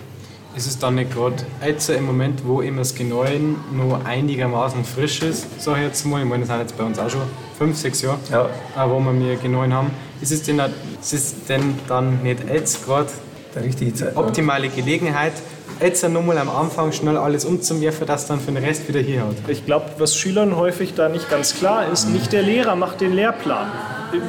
[0.56, 1.36] ist es dann nicht gerade
[1.66, 6.22] jetzt im Moment, wo immer das G9 nur einigermaßen frisch ist, sage ich jetzt mal,
[6.22, 7.22] ich meine, das sind jetzt bei uns auch schon
[7.58, 8.46] fünf, sechs Jahre, ja.
[8.46, 9.92] Äh, wo wir mir G9 haben,
[10.22, 10.60] ist es denn,
[11.02, 13.10] ist es denn dann nicht jetzt gerade
[13.80, 15.34] die optimale Gelegenheit,
[15.82, 19.36] jetzt nochmal am Anfang schnell alles umzuwerfen, das dann für den Rest wieder hier hat?
[19.48, 23.14] Ich glaube, was Schülern häufig da nicht ganz klar ist, nicht der Lehrer macht den
[23.14, 23.72] Lehrplan.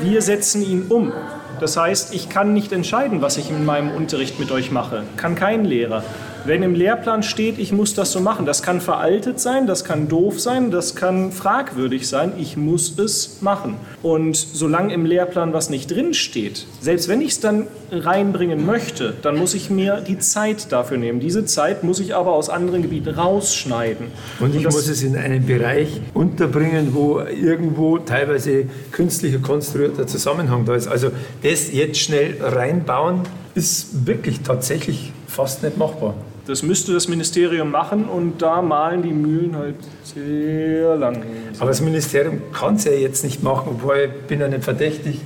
[0.02, 1.12] Wir setzen ihn um.
[1.60, 5.04] Das heißt, ich kann nicht entscheiden, was ich in meinem Unterricht mit euch mache.
[5.16, 6.02] Kann kein Lehrer.
[6.46, 10.06] Wenn im Lehrplan steht, ich muss das so machen, das kann veraltet sein, das kann
[10.06, 13.74] doof sein, das kann fragwürdig sein, ich muss es machen.
[14.00, 19.14] Und solange im Lehrplan was nicht drin steht, selbst wenn ich es dann reinbringen möchte,
[19.22, 21.18] dann muss ich mir die Zeit dafür nehmen.
[21.18, 24.06] Diese Zeit muss ich aber aus anderen Gebieten rausschneiden.
[24.38, 30.64] Und ich Und muss es in einen Bereich unterbringen, wo irgendwo teilweise künstlicher konstruierter Zusammenhang
[30.64, 30.86] da ist.
[30.86, 31.10] Also
[31.42, 33.22] das jetzt schnell reinbauen,
[33.56, 36.14] ist wirklich tatsächlich fast nicht machbar.
[36.46, 39.74] Das müsste das Ministerium machen und da malen die Mühlen halt
[40.04, 41.22] sehr lang.
[41.58, 45.20] Aber das Ministerium kann es ja jetzt nicht machen, obwohl ich bin ja nicht verdächtig,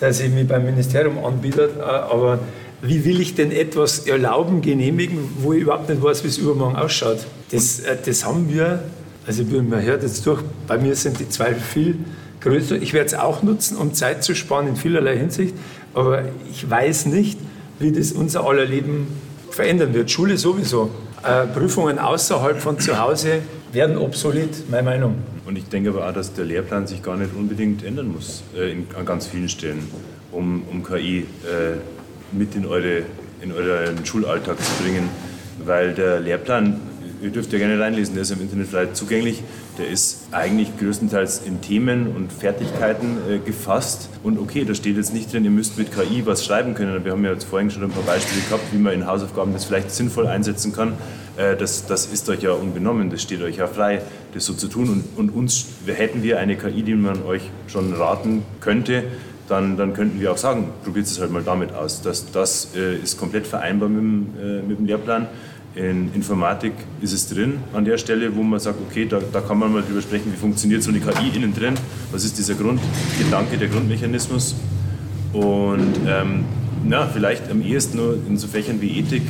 [0.00, 1.70] dass ich mich beim Ministerium anbiete.
[1.84, 2.38] Aber
[2.80, 6.76] wie will ich denn etwas erlauben, genehmigen, wo ich überhaupt nicht weiß, wie es übermorgen
[6.76, 7.18] ausschaut?
[7.50, 8.82] Das, äh, das haben wir,
[9.26, 11.98] also man hört jetzt durch, bei mir sind die Zweifel viel
[12.40, 12.76] größer.
[12.76, 15.54] Ich werde es auch nutzen, um Zeit zu sparen in vielerlei Hinsicht,
[15.92, 17.38] aber ich weiß nicht,
[17.78, 19.06] wie das unser aller Leben
[19.54, 20.10] verändern wird.
[20.10, 20.90] Schule sowieso.
[21.22, 23.42] Äh, Prüfungen außerhalb von zu Hause
[23.72, 25.16] werden obsolet, meine Meinung.
[25.46, 28.72] Und ich denke aber auch, dass der Lehrplan sich gar nicht unbedingt ändern muss äh,
[28.72, 29.88] in, an ganz vielen Stellen,
[30.30, 31.24] um, um KI äh,
[32.32, 33.02] mit in, eure,
[33.40, 35.08] in euren Schulalltag zu bringen.
[35.64, 36.80] Weil der Lehrplan
[37.22, 39.42] ihr dürft ja gerne reinlesen, der ist im Internet frei zugänglich.
[39.78, 44.10] Der ist eigentlich größtenteils in Themen und Fertigkeiten äh, gefasst.
[44.22, 47.04] Und okay, da steht jetzt nicht drin, ihr müsst mit KI was schreiben können.
[47.04, 49.64] Wir haben ja jetzt vorhin schon ein paar Beispiele gehabt, wie man in Hausaufgaben das
[49.64, 50.92] vielleicht sinnvoll einsetzen kann.
[51.36, 54.02] Äh, das, das ist euch ja unbenommen, das steht euch ja frei,
[54.34, 54.90] das so zu tun.
[54.90, 59.04] Und, und uns, hätten wir eine KI, die man euch schon raten könnte,
[59.48, 62.02] dann, dann könnten wir auch sagen, probiert es halt mal damit aus.
[62.02, 65.26] Das, das äh, ist komplett vereinbar mit dem, äh, mit dem Lehrplan.
[65.74, 69.58] In Informatik ist es drin an der Stelle, wo man sagt, okay, da, da kann
[69.58, 71.74] man mal drüber sprechen, wie funktioniert so eine KI innen drin,
[72.10, 74.54] was ist dieser Grundgedanke, der Grundmechanismus.
[75.32, 76.44] Und ähm,
[76.84, 79.22] na, vielleicht am ehesten nur in so Fächern wie Ethik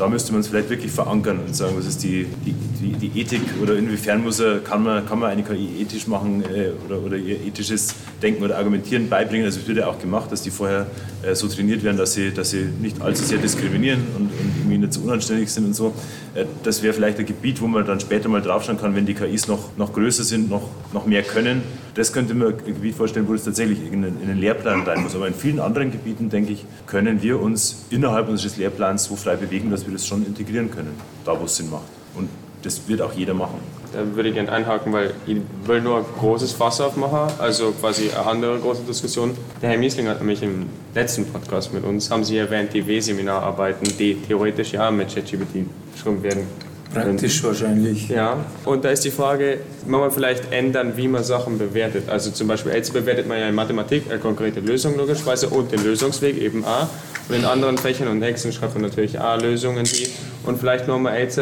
[0.00, 3.20] da müsste man es vielleicht wirklich verankern und sagen, was ist die, die, die, die
[3.20, 7.02] Ethik oder inwiefern muss er, kann, man, kann man eine KI ethisch machen äh, oder,
[7.02, 9.44] oder ihr ethisches Denken oder Argumentieren beibringen.
[9.44, 10.86] Also es wird ja auch gemacht, dass die vorher
[11.22, 14.78] äh, so trainiert werden, dass sie, dass sie nicht allzu sehr diskriminieren und, und irgendwie
[14.78, 15.92] nicht so unanständig sind und so.
[16.34, 19.14] Äh, das wäre vielleicht ein Gebiet, wo man dann später mal draufschauen kann, wenn die
[19.14, 21.62] KIs noch, noch größer sind, noch, noch mehr können.
[21.94, 25.02] Das könnte man ein Gebiet vorstellen, wo es tatsächlich in den, in den Lehrplan rein
[25.02, 25.14] muss.
[25.14, 29.36] Aber in vielen anderen Gebieten, denke ich, können wir uns innerhalb unseres Lehrplans so frei
[29.36, 31.84] bewegen, dass wir das schon integrieren können, da wo es Sinn macht.
[32.14, 32.28] Und
[32.62, 33.58] das wird auch jeder machen.
[33.92, 38.10] Da würde ich gerne einhaken, weil ich will nur ein großes Fass aufmachen, also quasi
[38.10, 39.36] eine andere große Diskussion.
[39.60, 43.96] Der Herr Miesling hat nämlich im letzten Podcast mit uns, haben Sie erwähnt, die W-Seminararbeiten,
[43.98, 48.08] die theoretisch ja mit ChatGPT geschrieben werden Praktisch wahrscheinlich.
[48.08, 52.08] Ja, und da ist die Frage, man man vielleicht ändern, wie man Sachen bewertet.
[52.08, 55.84] Also zum Beispiel, jetzt bewertet man ja in Mathematik eine konkrete Lösung logischerweise und den
[55.84, 56.88] Lösungsweg eben A.
[57.28, 60.08] Und in anderen Fächern und Hexen schreibt man natürlich A-Lösungen, die.
[60.44, 61.38] Und vielleicht nochmal jetzt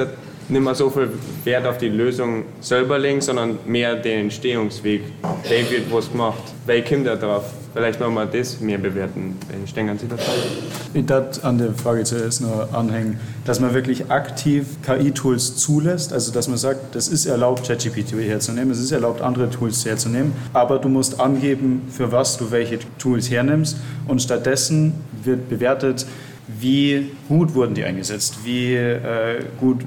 [0.49, 1.11] nicht mehr so viel
[1.45, 5.03] Wert auf die Lösung selber legen, sondern mehr den Entstehungsweg.
[5.49, 6.43] Wird was gemacht?
[6.67, 7.45] Wer kommt da drauf?
[7.79, 9.37] Vielleicht noch mal das mehr bewerten.
[9.65, 10.25] Ich denke an Sie dabei.
[10.95, 16.33] Ich darf an der Frage zuerst noch anhängen, dass man wirklich aktiv KI-Tools zulässt, also
[16.33, 20.81] dass man sagt, das ist erlaubt, ChatGPT herzunehmen, es ist erlaubt, andere Tools herzunehmen, aber
[20.81, 23.77] du musst angeben, für was du welche Tools hernimmst
[24.09, 26.05] und stattdessen wird bewertet,
[26.49, 29.85] wie gut wurden die eingesetzt, wie äh, gut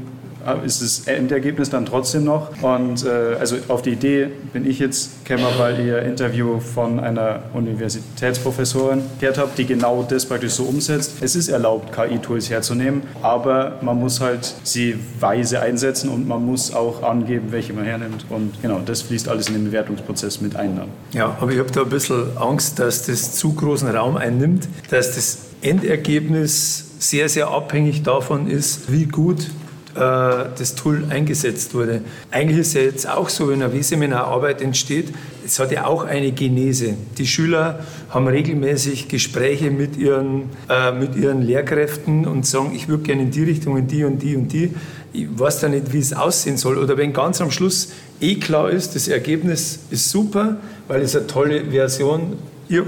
[0.63, 2.49] ist das Endergebnis dann trotzdem noch.
[2.61, 7.43] Und äh, also auf die Idee bin ich jetzt gekommen, weil ihr Interview von einer
[7.53, 11.13] Universitätsprofessorin gehört habt, die genau das praktisch so umsetzt.
[11.21, 16.73] Es ist erlaubt, KI-Tools herzunehmen, aber man muss halt sie weise einsetzen und man muss
[16.73, 18.25] auch angeben, welche man hernimmt.
[18.29, 20.75] Und genau, das fließt alles in den Bewertungsprozess mit ein.
[20.75, 20.89] Dann.
[21.13, 25.15] Ja, aber ich habe da ein bisschen Angst, dass das zu großen Raum einnimmt, dass
[25.15, 32.01] das Endergebnis sehr, sehr abhängig davon ist, wie gut äh, das Tool eingesetzt wurde.
[32.31, 35.09] Eigentlich ist es ja jetzt auch so, wenn eine W-Seminararbeit entsteht,
[35.45, 36.95] es hat ja auch eine Genese.
[37.17, 37.79] Die Schüler
[38.09, 43.31] haben regelmäßig Gespräche mit ihren, äh, mit ihren Lehrkräften und sagen, ich würde gerne in
[43.31, 44.73] die Richtung, in die und die und die.
[45.13, 46.77] Ich weiß da nicht, wie es aussehen soll.
[46.77, 51.27] Oder wenn ganz am Schluss eh klar ist, das Ergebnis ist super, weil es eine
[51.27, 52.37] tolle Version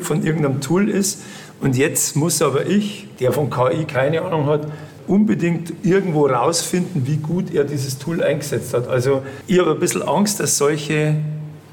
[0.01, 1.21] von irgendeinem Tool ist.
[1.59, 4.67] Und jetzt muss aber ich, der von KI keine Ahnung hat,
[5.07, 8.87] unbedingt irgendwo rausfinden, wie gut er dieses Tool eingesetzt hat.
[8.87, 11.15] Also ich habe ein bisschen Angst, dass solche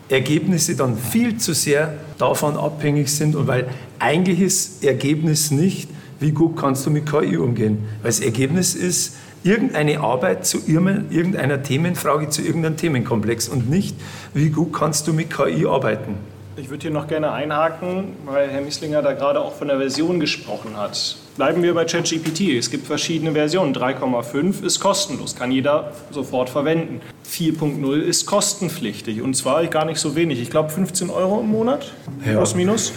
[0.08, 3.68] Ergebnisse dann viel zu sehr davon abhängig sind und weil
[3.98, 7.86] eigentlich ist Ergebnis nicht, wie gut kannst du mit KI umgehen.
[8.02, 13.96] Weil das Ergebnis ist irgendeine Arbeit zu irgendeiner Themenfrage, zu irgendeinem Themenkomplex und nicht,
[14.34, 16.16] wie gut kannst du mit KI arbeiten.
[16.56, 20.20] Ich würde hier noch gerne einhaken, weil Herr Misslinger da gerade auch von der Version
[20.20, 21.16] gesprochen hat.
[21.41, 22.59] Bleiben wir bei ChatGPT.
[22.59, 23.74] Es gibt verschiedene Versionen.
[23.74, 27.01] 3,5 ist kostenlos, kann jeder sofort verwenden.
[27.26, 30.38] 4.0 ist kostenpflichtig und zwar gar nicht so wenig.
[30.38, 31.95] Ich glaube 15 Euro im Monat,
[32.26, 32.32] ja.
[32.32, 32.93] plus minus.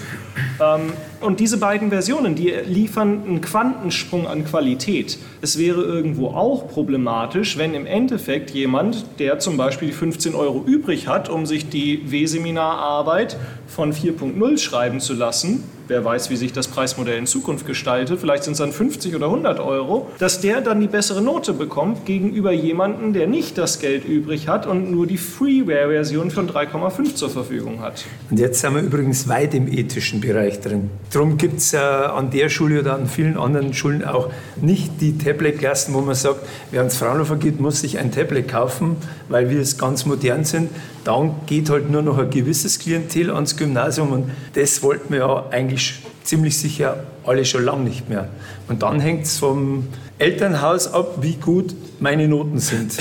[0.61, 0.91] Ähm,
[1.23, 5.17] und diese beiden Versionen, die liefern einen Quantensprung an Qualität.
[5.41, 11.07] Es wäre irgendwo auch problematisch, wenn im Endeffekt jemand, der zum Beispiel 15 Euro übrig
[11.07, 16.67] hat, um sich die W-Seminararbeit von 4.0 schreiben zu lassen, wer weiß, wie sich das
[16.67, 20.79] Preismodell in Zukunft gestaltet, vielleicht sind es dann 50 oder 100 Euro, dass der dann
[20.79, 25.17] die bessere Note bekommt gegenüber jemandem, der nicht das Geld übrig hat und nur die
[25.17, 28.05] Freeware-Version von 3,5 zur Verfügung hat.
[28.29, 30.89] Und jetzt sind wir übrigens weit im ethischen Bereich drin.
[31.13, 35.15] Darum gibt es äh, an der Schule oder an vielen anderen Schulen auch nicht die
[35.15, 36.39] Tablet-Klassen, wo man sagt,
[36.71, 38.95] wer ans Fraunhofer geht, muss sich ein Tablet kaufen,
[39.29, 40.71] weil wir es ganz modern sind.
[41.03, 45.45] Dann geht halt nur noch ein gewisses Klientel ans Gymnasium und das wollten wir ja
[45.51, 48.29] eigentlich ziemlich sicher alle schon lange nicht mehr.
[48.67, 49.87] Und dann hängt es vom
[50.17, 52.97] Elternhaus ab, wie gut meine Noten sind.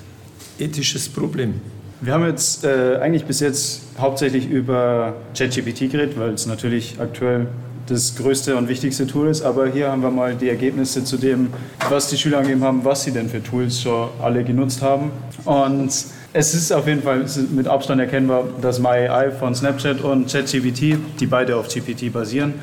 [0.58, 1.60] Ethisches Problem.
[2.02, 7.46] Wir haben jetzt äh, eigentlich bis jetzt hauptsächlich über ChatGPT geredet, weil es natürlich aktuell
[7.88, 9.42] das größte und wichtigste Tool ist.
[9.42, 11.52] Aber hier haben wir mal die Ergebnisse zu dem,
[11.90, 15.10] was die Schüler angegeben haben, was sie denn für Tools schon alle genutzt haben.
[15.44, 15.92] Und
[16.32, 21.26] es ist auf jeden Fall mit Abstand erkennbar, dass MyAI von Snapchat und ChatGPT, die
[21.26, 22.54] beide auf GPT basieren,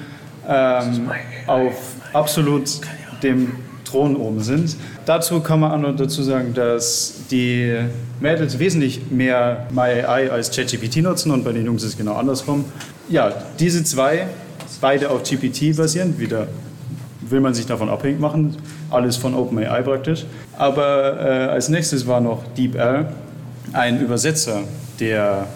[0.47, 1.11] ähm,
[1.45, 1.75] auf
[2.11, 2.79] absolut
[3.21, 3.51] dem
[3.89, 4.75] Thron oben sind.
[5.05, 7.75] Dazu kann man auch noch dazu sagen, dass die
[8.19, 12.65] Mädels wesentlich mehr MyAI als ChatGPT nutzen und bei den Jungs ist es genau andersrum.
[13.09, 14.27] Ja, diese zwei,
[14.81, 16.47] beide auf GPT basieren, wieder
[17.29, 18.55] will man sich davon abhängig machen,
[18.89, 20.25] alles von OpenAI praktisch.
[20.57, 23.07] Aber äh, als nächstes war noch DeepL,
[23.73, 24.61] ein Übersetzer,
[24.99, 25.47] der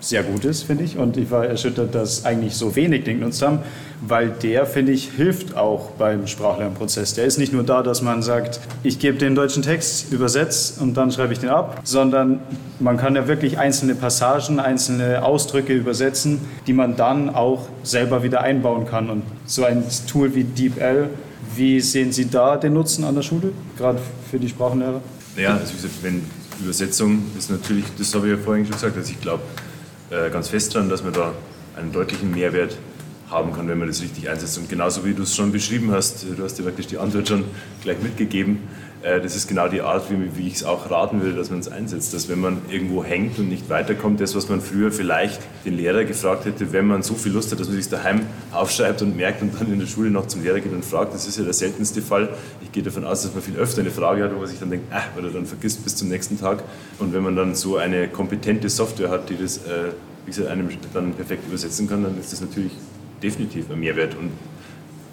[0.00, 0.96] sehr gut ist, finde ich.
[0.96, 3.60] Und ich war erschüttert, dass eigentlich so wenig den genutzt haben,
[4.06, 7.14] weil der, finde ich, hilft auch beim Sprachlernprozess.
[7.14, 10.94] Der ist nicht nur da, dass man sagt, ich gebe den deutschen Text, übersetze und
[10.94, 12.40] dann schreibe ich den ab, sondern
[12.78, 18.42] man kann ja wirklich einzelne Passagen, einzelne Ausdrücke übersetzen, die man dann auch selber wieder
[18.42, 19.10] einbauen kann.
[19.10, 21.08] Und so ein Tool wie DeepL,
[21.56, 23.98] wie sehen Sie da den Nutzen an der Schule, gerade
[24.30, 25.00] für die Sprachenlehrer?
[25.36, 25.72] Ja, also
[26.02, 26.22] wenn
[26.60, 29.42] Übersetzung ist natürlich, das habe ich ja vorhin schon gesagt, also ich glaube
[30.10, 31.32] äh, ganz fest daran, dass man da
[31.76, 32.76] einen deutlichen Mehrwert
[33.30, 34.58] haben kann, wenn man das richtig einsetzt.
[34.58, 37.44] Und genauso wie du es schon beschrieben hast, du hast dir wirklich die Antwort schon
[37.82, 38.60] gleich mitgegeben,
[39.02, 42.14] das ist genau die Art, wie, ich es auch raten würde, dass man es einsetzt.
[42.14, 46.04] Dass wenn man irgendwo hängt und nicht weiterkommt, das, was man früher vielleicht den Lehrer
[46.04, 49.40] gefragt hätte, wenn man so viel Lust hat, dass man sich daheim aufschreibt und merkt
[49.40, 51.52] und dann in der Schule noch zum Lehrer geht und fragt, das ist ja der
[51.52, 52.28] seltenste Fall.
[52.62, 54.70] Ich gehe davon aus, dass man viel öfter eine Frage hat, wo man sich dann
[54.70, 56.64] denkt, ah, oder dann vergisst bis zum nächsten Tag.
[56.98, 59.92] Und wenn man dann so eine kompetente Software hat, die das, äh,
[60.24, 62.72] wie gesagt, einem dann perfekt übersetzen kann, dann ist das natürlich
[63.22, 64.16] definitiv ein Mehrwert.
[64.16, 64.32] Und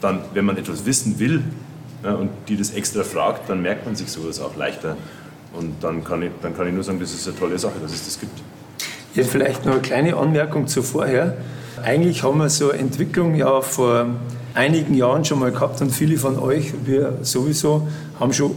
[0.01, 1.43] dann, wenn man etwas wissen will,
[2.05, 4.95] ja, und die das extra fragt, dann merkt man sich sowas auch leichter.
[5.57, 7.91] Und dann kann, ich, dann kann ich nur sagen, das ist eine tolle Sache, dass
[7.91, 8.39] es das gibt.
[9.15, 11.37] Ja, vielleicht noch eine kleine Anmerkung zu vorher.
[11.81, 14.07] Eigentlich haben wir so eine Entwicklung ja vor
[14.53, 17.87] einigen Jahren schon mal gehabt und viele von euch, wir sowieso,
[18.19, 18.51] haben schon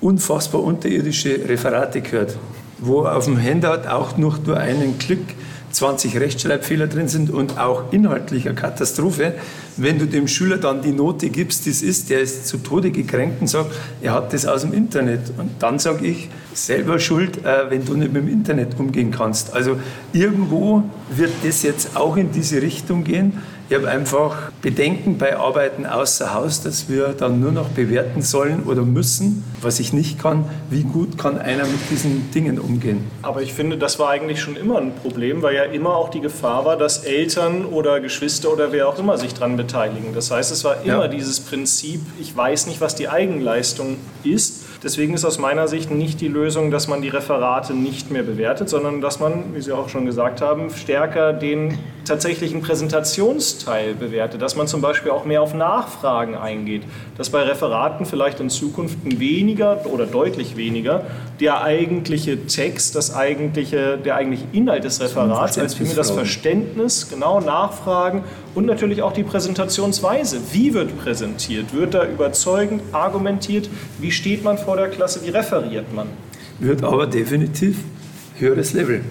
[0.00, 2.36] unfassbar unterirdische Referate gehört,
[2.78, 5.34] wo auf dem Handout auch noch nur einen Klick
[5.72, 9.34] 20 Rechtschreibfehler drin sind und auch inhaltlicher Katastrophe.
[9.76, 13.40] Wenn du dem Schüler dann die Note gibst, das ist, der ist zu Tode gekränkt
[13.40, 15.32] und sagt, er hat das aus dem Internet.
[15.38, 19.54] Und dann sage ich, selber schuld, äh, wenn du nicht mit dem Internet umgehen kannst.
[19.54, 19.78] Also
[20.12, 23.38] irgendwo wird das jetzt auch in diese Richtung gehen.
[23.72, 28.64] Ich habe einfach Bedenken bei Arbeiten außer Haus, dass wir dann nur noch bewerten sollen
[28.64, 30.44] oder müssen, was ich nicht kann.
[30.68, 33.10] Wie gut kann einer mit diesen Dingen umgehen?
[33.22, 36.20] Aber ich finde, das war eigentlich schon immer ein Problem, weil ja immer auch die
[36.20, 40.12] Gefahr war, dass Eltern oder Geschwister oder wer auch immer sich daran beteiligen.
[40.12, 41.08] Das heißt, es war immer ja.
[41.08, 46.20] dieses Prinzip, ich weiß nicht, was die Eigenleistung ist Deswegen ist aus meiner Sicht nicht
[46.20, 49.88] die Lösung, dass man die Referate nicht mehr bewertet, sondern dass man, wie Sie auch
[49.88, 55.54] schon gesagt haben, stärker den tatsächlichen Präsentationsteil bewertet, dass man zum Beispiel auch mehr auf
[55.54, 56.82] Nachfragen eingeht,
[57.16, 61.04] dass bei Referaten vielleicht in Zukunft weniger oder deutlich weniger
[61.40, 67.40] der eigentliche Text, das eigentliche, der eigentliche Inhalt des Referats, als vielmehr das Verständnis, genau
[67.40, 68.24] Nachfragen
[68.54, 70.38] und natürlich auch die Präsentationsweise.
[70.52, 71.72] Wie wird präsentiert?
[71.72, 73.68] Wird da überzeugend argumentiert?
[73.98, 75.20] Wie steht man vor der Klasse?
[75.24, 76.08] Wie referiert man?
[76.58, 77.78] Wird aber definitiv
[78.38, 79.02] höheres Level.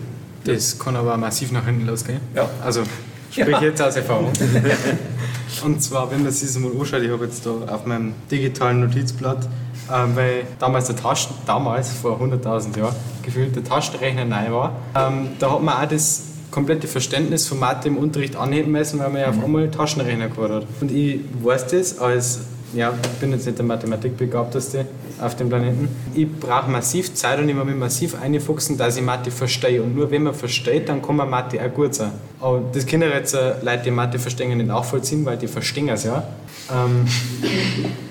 [0.44, 2.20] Das kann aber massiv nach hinten losgehen.
[2.36, 2.50] Ja.
[2.64, 2.84] Also,
[3.32, 3.62] sprich ja.
[3.62, 4.32] jetzt aus Erfahrung.
[5.64, 8.80] Und zwar, wenn man sich das mal anschaut, ich habe jetzt da auf meinem digitalen
[8.82, 9.48] Notizblatt,
[9.94, 15.30] ähm, weil damals der Taschen, damals vor 100.000 Jahren, gefühlt der Taschenrechner neu war, ähm,
[15.40, 19.22] da hat man auch das komplette Verständnis von Mathe im Unterricht anheben müssen, weil man
[19.22, 19.46] ja auf mhm.
[19.46, 20.68] einmal Taschenrechner gehabt hat.
[20.80, 22.42] Und ich weiß das als
[22.74, 24.86] ja, ich bin jetzt nicht der Mathematikbegabteste
[25.20, 25.90] auf dem Planeten.
[26.14, 29.82] Ich brauche massiv Zeit und ich muss mich massiv einfuchsen, dass ich Mathe verstehe.
[29.82, 32.12] Und nur wenn man versteht, dann kann man Mathe auch gut sein.
[32.40, 36.06] Aber das können jetzt äh, Leute, die Mathe verstehen, nicht nachvollziehen, weil die verstehen es
[36.06, 36.24] ja.
[36.72, 37.06] Ähm,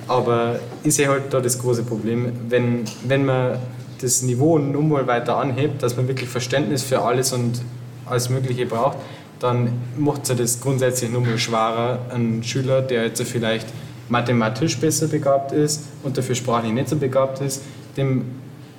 [0.09, 3.59] aber ich sehe halt da das große Problem, wenn, wenn man
[4.01, 7.61] das Niveau nun mal weiter anhebt, dass man wirklich Verständnis für alles und
[8.07, 8.99] alles Mögliche braucht,
[9.41, 13.67] dann macht es das grundsätzlich nur mal schwerer, einen Schüler, der jetzt vielleicht
[14.11, 17.63] mathematisch besser begabt ist und dafür sprachlich nicht so begabt ist,
[17.97, 18.25] dem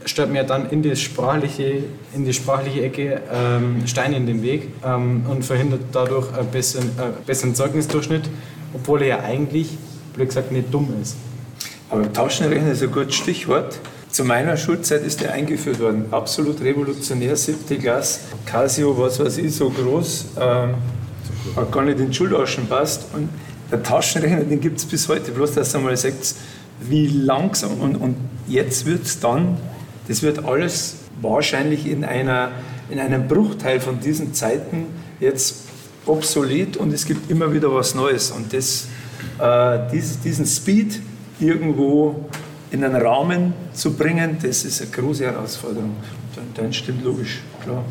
[0.05, 4.69] stellt mir dann in die sprachliche, in die sprachliche Ecke ähm, Steine in den Weg
[4.83, 8.29] ähm, und verhindert dadurch ein bisschen, äh, besseren Zeugnisdurchschnitt,
[8.73, 9.77] obwohl er ja eigentlich,
[10.13, 11.15] blöd gesagt, nicht dumm ist.
[11.89, 13.79] Aber Taschenrechner ist ein gutes Stichwort.
[14.09, 16.05] Zu meiner Schulzeit ist der eingeführt worden.
[16.11, 18.21] Absolut revolutionär, siebte Klasse.
[18.45, 20.73] Casio, was weiß ich, so groß, ähm,
[21.55, 23.05] hat gar nicht in den Schulaschen passt.
[23.13, 23.29] Und
[23.71, 26.35] der Taschenrechner, den gibt es bis heute, bloß dass ihr mal sagt,
[26.81, 28.15] wie langsam und, und
[28.47, 29.57] jetzt wird es dann,
[30.07, 32.51] das wird alles wahrscheinlich in, einer,
[32.89, 34.87] in einem Bruchteil von diesen Zeiten
[35.19, 35.67] jetzt
[36.05, 38.87] obsolet und es gibt immer wieder was Neues und das,
[39.39, 40.99] äh, dies, diesen Speed
[41.39, 42.25] irgendwo
[42.71, 45.95] in einen Rahmen zu bringen, das ist eine große Herausforderung.
[46.55, 47.83] Dann stimmt logisch, klar.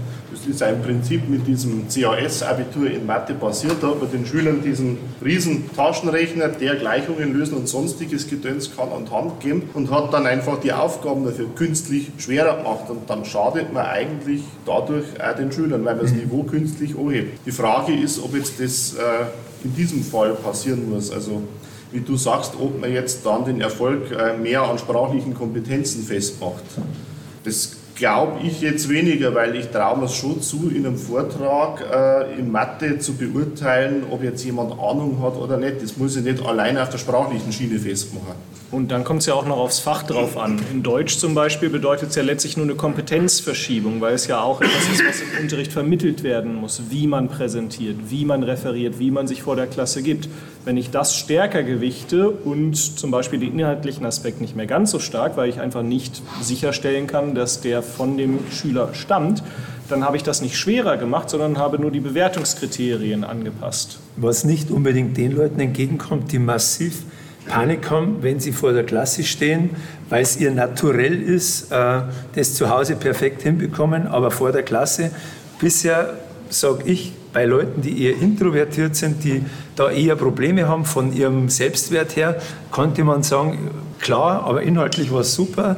[0.43, 3.76] Das ist ein Prinzip mit diesem CAS-Abitur in Mathe passiert.
[3.82, 8.88] Da hat man den Schülern diesen riesen Taschenrechner, der Gleichungen lösen und sonstiges Gedöns kann
[8.88, 12.88] an die Hand geben und hat dann einfach die Aufgaben dafür künstlich schwerer gemacht.
[12.88, 17.38] Und dann schadet man eigentlich dadurch auch den Schülern, weil man das Niveau künstlich anhebt.
[17.45, 19.26] Die Frage ist, ob jetzt das äh,
[19.62, 21.11] in diesem Fall passieren muss.
[21.11, 21.43] Also
[21.93, 26.64] wie du sagst, ob man jetzt dann den Erfolg äh, mehr an sprachlichen Kompetenzen festmacht.
[27.45, 31.84] Das glaube ich jetzt weniger, weil ich traue mir es schon zu, in einem Vortrag
[31.92, 35.82] äh, in Mathe zu beurteilen, ob jetzt jemand Ahnung hat oder nicht.
[35.82, 38.34] Das muss ich nicht allein auf der sprachlichen Schiene festmachen.
[38.70, 40.61] Und dann kommt es ja auch noch aufs Fach drauf an.
[40.70, 44.61] In Deutsch zum Beispiel bedeutet es ja letztlich nur eine Kompetenzverschiebung, weil es ja auch
[44.61, 49.11] etwas ist, was im Unterricht vermittelt werden muss, wie man präsentiert, wie man referiert, wie
[49.11, 50.28] man sich vor der Klasse gibt.
[50.64, 55.01] Wenn ich das stärker gewichte und zum Beispiel den inhaltlichen Aspekt nicht mehr ganz so
[55.01, 59.43] stark, weil ich einfach nicht sicherstellen kann, dass der von dem Schüler stammt,
[59.88, 63.99] dann habe ich das nicht schwerer gemacht, sondern habe nur die Bewertungskriterien angepasst.
[64.16, 67.03] Was nicht unbedingt den Leuten entgegenkommt, die massiv
[67.47, 69.70] Panik haben, wenn sie vor der Klasse stehen,
[70.09, 72.03] weil es ihr naturell ist, äh,
[72.34, 75.11] das zu Hause perfekt hinbekommen, aber vor der Klasse.
[75.59, 76.18] Bisher
[76.49, 79.45] sage ich bei Leuten, die eher introvertiert sind, die
[79.76, 83.70] da eher Probleme haben von ihrem Selbstwert her, konnte man sagen,
[84.01, 85.76] klar, aber inhaltlich war es super.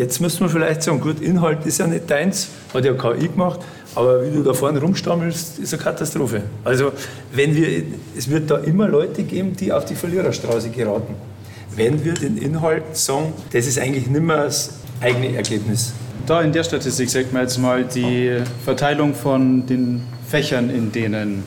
[0.00, 3.60] Jetzt müssen wir vielleicht sagen, gut, Inhalt ist ja nicht deins, hat ja KI gemacht,
[3.94, 6.40] aber wie du da vorne rumstammelst, ist eine Katastrophe.
[6.64, 6.92] Also
[7.32, 7.82] wenn wir,
[8.16, 11.14] es wird da immer Leute geben, die auf die Verliererstraße geraten.
[11.76, 14.70] Wenn wir den Inhalt sagen, das ist eigentlich nicht mehr das
[15.02, 15.92] eigene Ergebnis.
[16.24, 21.42] da in der Statistik sieht man jetzt mal die Verteilung von den Fächern, in denen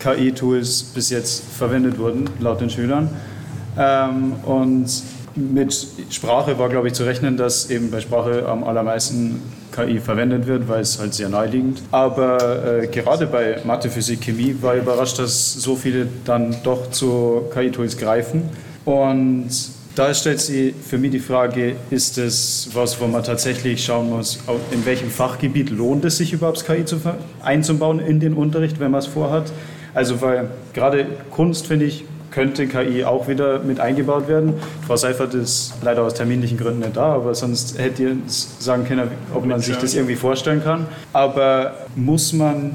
[0.00, 3.10] KI-Tools bis jetzt verwendet wurden, laut den Schülern.
[3.78, 4.90] Ähm, und
[5.34, 9.40] mit Sprache war, glaube ich, zu rechnen, dass eben bei Sprache am allermeisten
[9.72, 11.82] KI verwendet wird, weil es halt sehr naheliegend.
[11.90, 17.42] Aber äh, gerade bei Mathe, Physik, Chemie war überrascht, dass so viele dann doch zu
[17.52, 18.42] KI-Tools greifen.
[18.84, 19.48] Und
[19.94, 24.38] da stellt sich für mich die Frage, ist es was, wo man tatsächlich schauen muss,
[24.70, 26.98] in welchem Fachgebiet lohnt es sich überhaupt KI zu
[27.42, 29.52] einzubauen in den Unterricht, wenn man es vorhat?
[29.94, 34.54] Also weil gerade Kunst, finde ich, könnte KI auch wieder mit eingebaut werden.
[34.86, 39.08] Frau Seifert ist leider aus terminlichen Gründen nicht da, aber sonst hätte ihr sagen können,
[39.34, 40.86] ob man sich das irgendwie vorstellen kann.
[41.12, 42.72] Aber muss man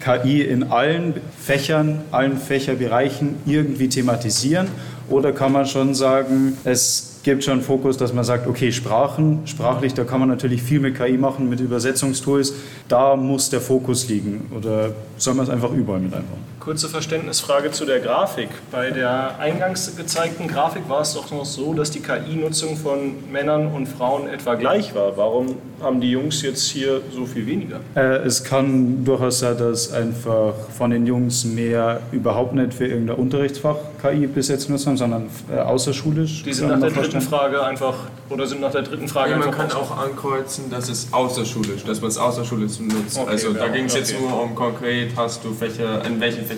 [0.00, 4.68] KI in allen Fächern, allen Fächerbereichen irgendwie thematisieren?
[5.08, 9.94] Oder kann man schon sagen, es gibt schon Fokus, dass man sagt, okay, Sprachen, sprachlich,
[9.94, 12.54] da kann man natürlich viel mit KI machen, mit Übersetzungstools,
[12.88, 14.50] da muss der Fokus liegen.
[14.56, 16.57] Oder soll man es einfach überall mit einbauen?
[16.68, 18.50] Kurze Verständnisfrage zu der Grafik.
[18.70, 23.68] Bei der eingangs gezeigten Grafik war es doch noch so, dass die KI-Nutzung von Männern
[23.68, 25.16] und Frauen etwa gleich war.
[25.16, 27.80] Warum haben die Jungs jetzt hier so viel weniger?
[27.94, 33.16] Äh, es kann durchaus sein, dass einfach von den Jungs mehr überhaupt nicht für irgendein
[33.16, 36.42] Unterrichtsfach KI bis jetzt nutzen, sondern äh, außerschulisch.
[36.42, 37.94] Die sind nach der dritten Frage einfach,
[38.28, 42.02] oder sind nach der dritten Frage ja, man kann auch ankreuzen, dass es außerschulisch, dass
[42.02, 43.18] man es außerschulisch nutzt.
[43.18, 44.22] Okay, also da ja, ging es jetzt okay.
[44.22, 46.57] nur um konkret, hast du Fächer, in welchen Fächern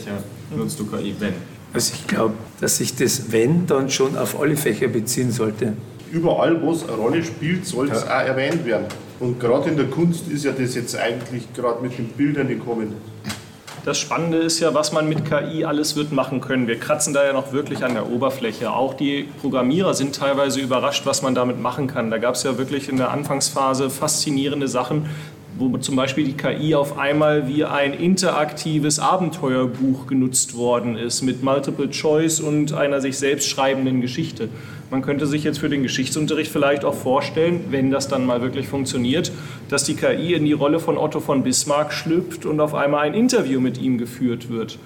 [0.57, 1.34] nutzt du KI, wenn?
[1.72, 5.74] Also ich glaube, dass sich das Wenn dann schon auf alle Fächer beziehen sollte.
[6.11, 8.86] Überall, wo es eine Rolle spielt, soll es auch erwähnt werden.
[9.20, 12.94] Und gerade in der Kunst ist ja das jetzt eigentlich gerade mit den Bildern gekommen.
[13.84, 16.66] Das Spannende ist ja, was man mit KI alles wird machen können.
[16.66, 18.70] Wir kratzen da ja noch wirklich an der Oberfläche.
[18.72, 22.11] Auch die Programmierer sind teilweise überrascht, was man damit machen kann.
[22.11, 25.07] Da gab es ja wirklich in der Anfangsphase faszinierende Sachen,
[25.61, 31.42] wo zum Beispiel die KI auf einmal wie ein interaktives Abenteuerbuch genutzt worden ist mit
[31.42, 34.48] Multiple Choice und einer sich selbst schreibenden Geschichte.
[34.90, 38.68] Man könnte sich jetzt für den Geschichtsunterricht vielleicht auch vorstellen, wenn das dann mal wirklich
[38.68, 39.30] funktioniert,
[39.68, 43.14] dass die KI in die Rolle von Otto von Bismarck schlüpft und auf einmal ein
[43.14, 44.78] Interview mit ihm geführt wird.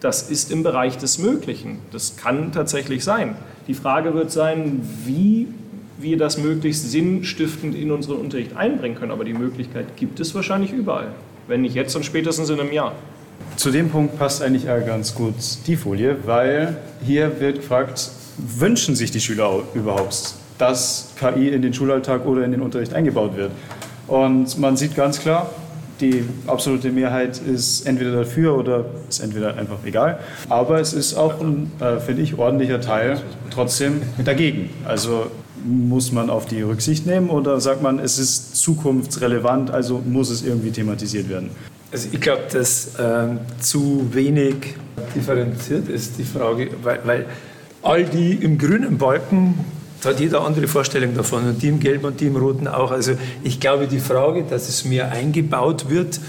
[0.00, 1.78] Das ist im Bereich des Möglichen.
[1.92, 3.36] Das kann tatsächlich sein.
[3.68, 5.46] Die Frage wird sein, wie
[5.98, 9.12] wir das möglichst sinnstiftend in unseren Unterricht einbringen können.
[9.12, 11.12] Aber die Möglichkeit gibt es wahrscheinlich überall.
[11.46, 12.94] Wenn nicht jetzt, dann spätestens in einem Jahr.
[13.56, 15.34] Zu dem Punkt passt eigentlich ganz gut
[15.66, 21.74] die Folie, weil hier wird gefragt, wünschen sich die Schüler überhaupt, dass KI in den
[21.74, 23.50] Schulalltag oder in den Unterricht eingebaut wird?
[24.06, 25.50] Und man sieht ganz klar,
[26.00, 30.20] die absolute Mehrheit ist entweder dafür oder ist entweder einfach egal.
[30.48, 33.20] Aber es ist auch ein, äh, finde ich, ordentlicher Teil
[33.50, 34.70] trotzdem dagegen.
[34.84, 35.30] Also
[35.64, 40.42] muss man auf die Rücksicht nehmen oder sagt man, es ist zukunftsrelevant, also muss es
[40.42, 41.50] irgendwie thematisiert werden?
[41.90, 44.74] Also ich glaube, dass ähm, zu wenig
[45.14, 47.26] differenziert ist die Frage, weil, weil
[47.82, 49.54] all die im grünen Balken,
[50.02, 52.90] da hat jeder andere Vorstellung davon und die im gelben und die im roten auch.
[52.90, 56.20] Also ich glaube, die Frage, dass es mehr eingebaut wird,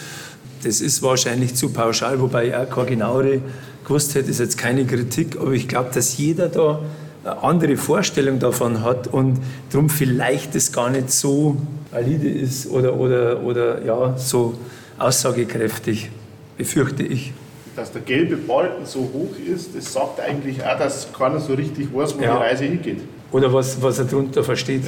[0.63, 3.41] das ist wahrscheinlich zu pauschal, wobei ich auch keine genauere
[3.83, 6.79] gewusst hätte, ist jetzt keine Kritik, aber ich glaube, dass jeder da
[7.23, 9.39] eine andere Vorstellung davon hat und
[9.71, 11.57] darum vielleicht das gar nicht so
[11.91, 14.55] valide ist oder, oder, oder ja, so
[14.97, 16.09] aussagekräftig,
[16.57, 17.33] befürchte ich.
[17.75, 21.93] Dass der gelbe Balken so hoch ist, das sagt eigentlich auch, dass keiner so richtig
[21.93, 22.37] weiß, wo Ja.
[22.37, 22.99] die Reise hingeht.
[23.31, 24.83] Oder was, was er darunter versteht.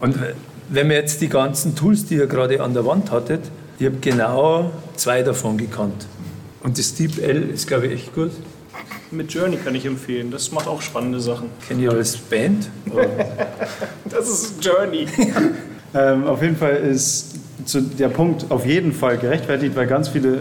[0.00, 0.34] Und äh,
[0.68, 3.40] wenn man jetzt die ganzen Tools, die ihr gerade an der Wand hattet,
[3.78, 6.06] ich habe genau zwei davon gekannt.
[6.62, 8.30] Und das Deep L ist, glaube ich, echt gut.
[9.12, 10.30] Mit Journey kann ich empfehlen.
[10.30, 11.50] Das macht auch spannende Sachen.
[11.68, 12.68] Kenne ich als Band.
[14.10, 15.06] Das ist Journey.
[15.94, 17.34] Ähm, auf jeden Fall ist
[17.66, 20.40] zu der Punkt auf jeden Fall gerechtfertigt, weil ganz viele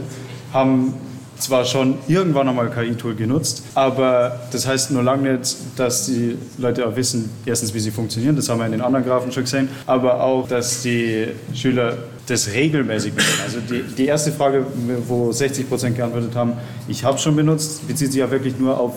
[0.54, 0.94] haben
[1.38, 6.88] zwar schon irgendwann einmal KI-Tool genutzt, aber das heißt nur lange nicht, dass die Leute
[6.88, 9.68] auch wissen, erstens, wie sie funktionieren, das haben wir in den anderen Graphen schon gesehen,
[9.88, 11.98] aber auch, dass die Schüler
[12.28, 13.42] das regelmäßig benutzen.
[13.44, 14.66] Also die, die erste Frage,
[15.08, 16.54] wo 60 Prozent geantwortet haben,
[16.88, 18.94] ich habe schon benutzt, bezieht sich ja wirklich nur auf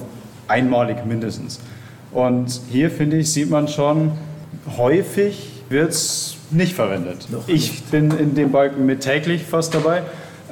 [0.49, 1.61] einmalig mindestens.
[2.13, 4.13] Und hier, finde ich, sieht man schon,
[4.77, 7.27] häufig wird es nicht verwendet.
[7.47, 10.03] ich bin in dem Balken mit täglich fast dabei,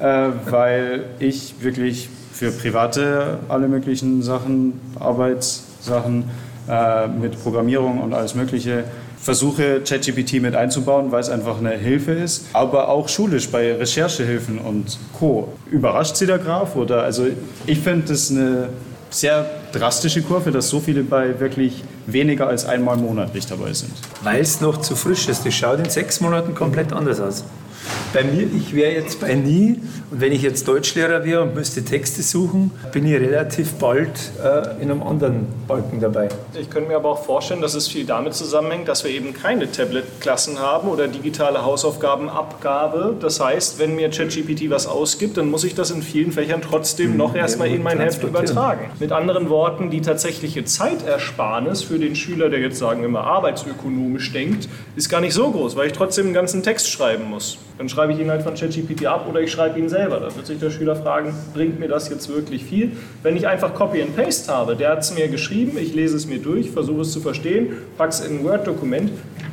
[0.01, 6.25] äh, weil ich wirklich für private alle möglichen Sachen, Arbeitssachen
[6.69, 8.85] äh, mit Programmierung und alles Mögliche
[9.23, 14.59] versuche ChatGPT mit einzubauen, weil es einfach eine Hilfe ist, aber auch schulisch bei Recherchehilfen
[14.59, 15.53] und Co.
[15.71, 17.27] Überrascht Sie der Graf oder also
[17.67, 18.69] ich finde das eine
[19.11, 23.93] sehr drastische Kurve, dass so viele bei wirklich weniger als einmal monatlich dabei sind.
[24.23, 25.47] Weil es noch zu frisch ist.
[25.47, 27.45] Das schaut in sechs Monaten komplett anders aus.
[28.13, 31.83] Bei mir, ich wäre jetzt bei nie, und wenn ich jetzt Deutschlehrer wäre und müsste
[31.83, 34.11] Texte suchen, bin ich relativ bald
[34.45, 36.29] äh, in einem anderen Balken dabei.
[36.53, 39.73] Ich könnte mir aber auch vorstellen, dass es viel damit zusammenhängt, dass wir eben keine
[39.73, 43.17] Tablet-Klassen haben oder digitale Hausaufgabenabgabe.
[43.19, 47.17] Das heißt, wenn mir ChatGPT was ausgibt, dann muss ich das in vielen Fächern trotzdem
[47.17, 48.91] noch erstmal in mein Heft übertragen.
[49.01, 54.31] Mit anderen Worten, die tatsächliche Zeitersparnis für den Schüler, der jetzt sagen wir mal arbeitsökonomisch
[54.35, 57.57] denkt, ist gar nicht so groß, weil ich trotzdem einen ganzen Text schreiben muss.
[57.79, 60.21] Dann schreibe ich ihn halt von ChatGPT ab oder ich schreibe ihn selber.
[60.21, 62.93] Da wird sich der Schüler fragen, bringt mir das jetzt wirklich viel?
[63.23, 66.27] Wenn ich einfach Copy and Paste habe, der hat es mir geschrieben, ich lese es
[66.27, 69.11] mir durch, versuche es zu verstehen, packe es in ein Word-Dokument,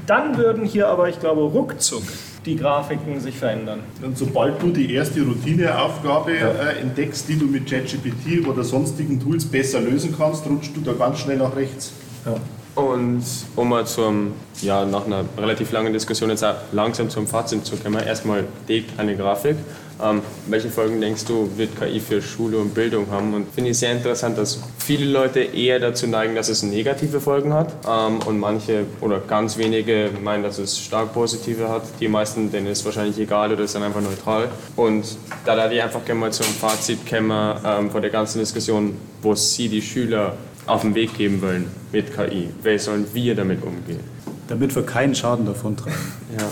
[0.07, 2.03] dann würden hier aber, ich glaube, ruckzuck
[2.45, 3.81] die Grafiken sich verändern.
[4.01, 9.45] Und sobald du die erste Routineaufgabe äh, entdeckst, die du mit ChatGPT oder sonstigen Tools
[9.45, 11.91] besser lösen kannst, rutschst du da ganz schnell nach rechts.
[12.25, 12.35] Ja.
[12.79, 13.23] Und
[13.57, 18.01] um mal zum, ja, nach einer relativ langen Diskussion jetzt langsam zum Fazit zu kommen,
[18.01, 19.57] erstmal die eine Grafik.
[20.01, 23.33] Ähm, welche Folgen denkst du, wird KI für Schule und Bildung haben?
[23.33, 27.51] Und finde ich sehr interessant, dass viele Leute eher dazu neigen, dass es negative Folgen
[27.51, 31.83] hat ähm, und manche oder ganz wenige meinen, dass es stark positive hat.
[31.99, 34.47] Die meisten, denen ist wahrscheinlich egal oder ist dann einfach neutral.
[34.77, 38.95] Und da da ich einfach gerne mal zum Fazit kommen ähm, von der ganzen Diskussion,
[39.21, 40.37] wo sie die Schüler
[40.69, 42.49] auf den Weg geben wollen mit KI.
[42.63, 43.99] Wie sollen wir damit umgehen?
[44.47, 45.95] Damit wir keinen Schaden davon tragen.
[46.37, 46.45] Ja.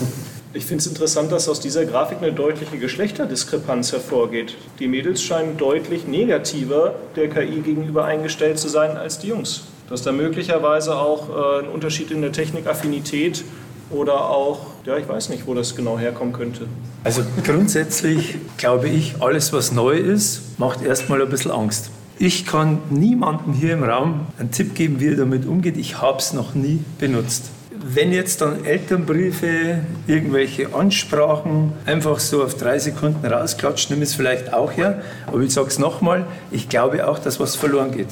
[0.54, 4.56] Ich finde es interessant, dass aus dieser Grafik eine deutliche Geschlechterdiskrepanz hervorgeht.
[4.78, 9.64] Die Mädels scheinen deutlich negativer der KI gegenüber eingestellt zu sein als die Jungs.
[9.90, 13.44] Dass da möglicherweise auch äh, ein Unterschied in der Technikaffinität
[13.90, 16.66] oder auch, ja, ich weiß nicht, wo das genau herkommen könnte.
[17.04, 21.90] Also grundsätzlich glaube ich, alles was neu ist, macht erstmal ein bisschen Angst.
[22.20, 25.76] Ich kann niemandem hier im Raum einen Tipp geben, wie er damit umgeht.
[25.76, 27.50] Ich habe es noch nie benutzt.
[27.70, 34.52] Wenn jetzt dann Elternbriefe, irgendwelche Ansprachen einfach so auf drei Sekunden rausklatscht, nimm es vielleicht
[34.52, 35.00] auch her.
[35.28, 38.08] Aber ich sage es nochmal, ich glaube auch, dass was verloren geht.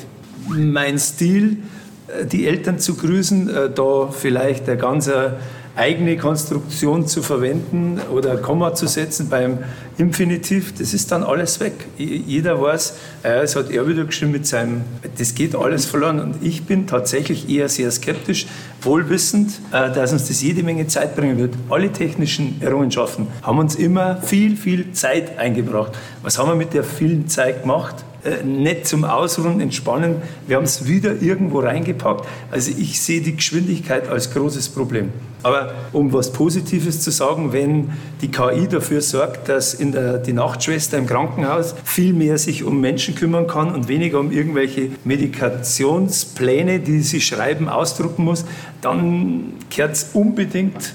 [0.48, 1.56] Mein Stil,
[2.06, 5.10] äh, die Eltern zu grüßen, äh, da vielleicht eine ganz
[5.76, 9.58] eigene Konstruktion zu verwenden oder Komma zu setzen beim
[9.98, 11.72] Infinitiv, das ist dann alles weg.
[11.96, 14.82] Jeder weiß, äh, es hat er wieder geschrieben mit seinem,
[15.16, 16.20] das geht alles verloren.
[16.20, 18.46] Und ich bin tatsächlich eher sehr skeptisch,
[18.82, 21.54] wohlwissend, äh, dass uns das jede Menge Zeit bringen wird.
[21.70, 25.92] Alle technischen Errungenschaften haben uns immer viel, viel Zeit eingebracht.
[26.22, 28.04] Was haben wir mit der vielen Zeit gemacht?
[28.26, 30.16] Äh, nicht zum Ausruhen, Entspannen.
[30.46, 32.26] Wir haben es wieder irgendwo reingepackt.
[32.50, 35.10] Also ich sehe die Geschwindigkeit als großes Problem.
[35.46, 40.32] Aber um was Positives zu sagen, wenn die KI dafür sorgt, dass in der, die
[40.32, 46.80] Nachtschwester im Krankenhaus viel mehr sich um Menschen kümmern kann und weniger um irgendwelche Medikationspläne,
[46.80, 48.44] die sie schreiben, ausdrucken muss,
[48.80, 50.94] dann gehört es unbedingt,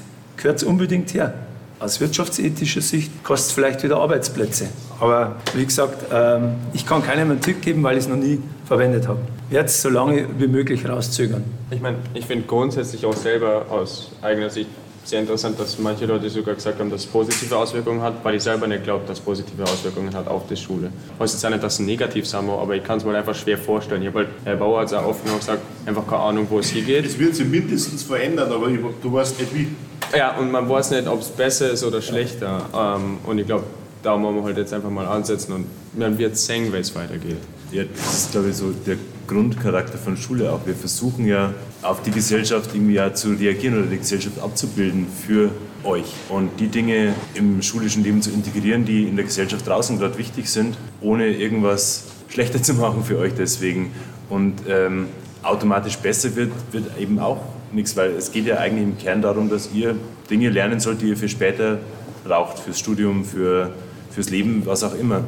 [0.65, 1.33] unbedingt her.
[1.79, 4.67] Aus wirtschaftsethischer Sicht kostet es vielleicht wieder Arbeitsplätze.
[5.01, 8.39] Aber wie gesagt, ähm, ich kann keinem einen Tipp geben, weil ich es noch nie
[8.65, 9.19] verwendet habe.
[9.49, 11.43] Ich werde es so lange wie möglich rauszögern.
[11.71, 14.69] Ich meine, ich finde grundsätzlich auch selber aus eigener Sicht
[15.03, 18.43] sehr interessant, dass manche Leute sogar gesagt haben, dass es positive Auswirkungen hat, weil ich
[18.43, 20.91] selber nicht glaube, dass es positive Auswirkungen hat auf die Schule.
[21.15, 23.17] Ich weiß jetzt auch nicht, dass es negativ sein muss, aber ich kann es mir
[23.17, 24.03] einfach schwer vorstellen.
[24.03, 26.69] Ich habe halt, Herr Bauer hat es auch oft gesagt, einfach keine Ahnung, wo es
[26.69, 27.07] hingeht.
[27.07, 29.67] Es wird sich mindestens verändern, aber du weißt nicht wie.
[30.15, 32.61] Ja, und man weiß nicht, ob es besser ist oder schlechter.
[32.73, 33.63] Ähm, und ich glaube,
[34.03, 35.65] da wollen wir halt jetzt einfach mal ansetzen und
[35.97, 37.37] man wird sehen, wie es weitergeht.
[37.71, 38.97] Ja, das ist, glaube ich, so der
[39.27, 40.65] Grundcharakter von Schule auch.
[40.65, 45.51] Wir versuchen ja auf die Gesellschaft irgendwie ja zu reagieren oder die Gesellschaft abzubilden für
[45.83, 50.17] euch und die Dinge im schulischen Leben zu integrieren, die in der Gesellschaft draußen gerade
[50.17, 53.91] wichtig sind, ohne irgendwas schlechter zu machen für euch deswegen.
[54.29, 55.07] Und ähm,
[55.43, 57.41] automatisch besser wird, wird eben auch
[57.71, 59.95] nichts, weil es geht ja eigentlich im Kern darum, dass ihr
[60.29, 61.79] Dinge lernen sollt, die ihr für später
[62.23, 63.71] braucht, fürs Studium, für,
[64.11, 65.23] fürs Leben, was auch immer.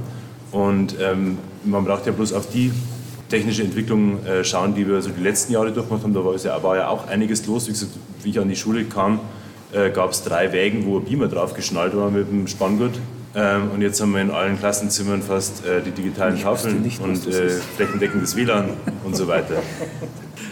[0.52, 2.72] Und ähm, man braucht ja bloß auf die
[3.30, 6.14] technische Entwicklung äh, schauen, die wir so die letzten Jahre durchgemacht haben.
[6.14, 7.68] Da war, ja, war ja auch einiges los.
[7.68, 9.20] Wie, gesagt, wie ich an die Schule kam,
[9.72, 13.00] äh, gab es drei Wägen, wo ein Beamer drauf geschnallt war mit dem Spanngurt.
[13.36, 17.26] Ähm, und jetzt haben wir in allen Klassenzimmern fast äh, die digitalen Tafeln nicht, und
[17.28, 18.70] äh, flächendeckendes WLAN
[19.04, 19.56] und so weiter.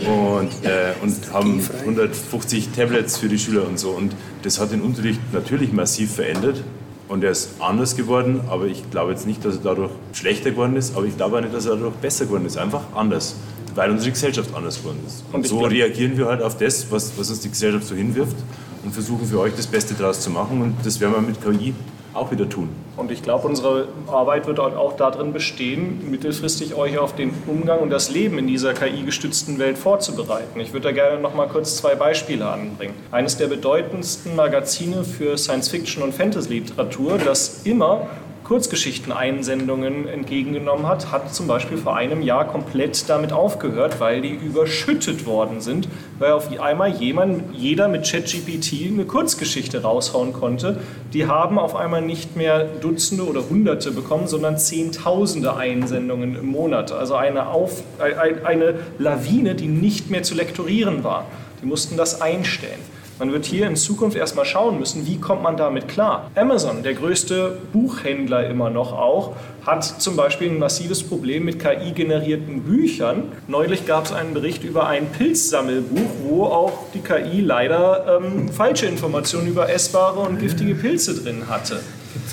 [0.01, 3.91] Und, äh, und haben 150 Tablets für die Schüler und so.
[3.91, 6.63] Und das hat den Unterricht natürlich massiv verändert.
[7.11, 10.77] Und er ist anders geworden, aber ich glaube jetzt nicht, dass er dadurch schlechter geworden
[10.77, 12.57] ist, aber ich glaube auch nicht, dass er dadurch besser geworden ist.
[12.57, 13.35] Einfach anders,
[13.75, 15.25] weil unsere Gesellschaft anders geworden ist.
[15.33, 18.37] Und, und so reagieren wir halt auf das, was, was uns die Gesellschaft so hinwirft
[18.85, 20.61] und versuchen für euch das Beste daraus zu machen.
[20.61, 21.73] Und das werden wir mit KI
[22.13, 22.69] auch wieder tun.
[22.97, 27.89] Und ich glaube, unsere Arbeit wird auch darin bestehen, mittelfristig euch auf den Umgang und
[27.89, 30.59] das Leben in dieser KI-gestützten Welt vorzubereiten.
[30.59, 32.93] Ich würde da gerne noch mal kurz zwei Beispiele anbringen.
[33.11, 38.07] Eines der bedeutendsten Magazine für Science-Fiction und Fantasy-Literatur, das immer
[38.51, 45.25] Kurzgeschichten-Einsendungen entgegengenommen hat, hat zum Beispiel vor einem Jahr komplett damit aufgehört, weil die überschüttet
[45.25, 45.87] worden sind,
[46.19, 50.81] weil auf einmal jemand, jeder mit ChatGPT eine Kurzgeschichte raushauen konnte.
[51.13, 56.91] Die haben auf einmal nicht mehr Dutzende oder Hunderte bekommen, sondern Zehntausende Einsendungen im Monat.
[56.91, 61.25] Also eine, auf, eine Lawine, die nicht mehr zu lektorieren war.
[61.61, 62.81] Die mussten das einstellen.
[63.21, 66.31] Man wird hier in Zukunft erstmal schauen müssen, wie kommt man damit klar.
[66.33, 72.63] Amazon, der größte Buchhändler immer noch auch, hat zum Beispiel ein massives Problem mit KI-generierten
[72.63, 73.25] Büchern.
[73.47, 78.87] Neulich gab es einen Bericht über ein Pilzsammelbuch, wo auch die KI leider ähm, falsche
[78.87, 81.79] Informationen über essbare und giftige Pilze drin hatte.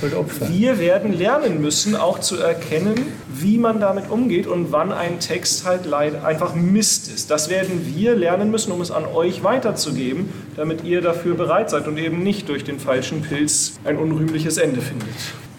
[0.00, 0.14] Halt
[0.48, 2.94] Wir werden lernen müssen, auch zu erkennen,
[3.32, 7.30] wie man damit umgeht und wann ein Text halt einfach Mist ist.
[7.30, 11.88] Das werden wir lernen müssen, um es an euch weiterzugeben, damit ihr dafür bereit seid
[11.88, 15.08] und eben nicht durch den falschen Pilz ein unrühmliches Ende findet.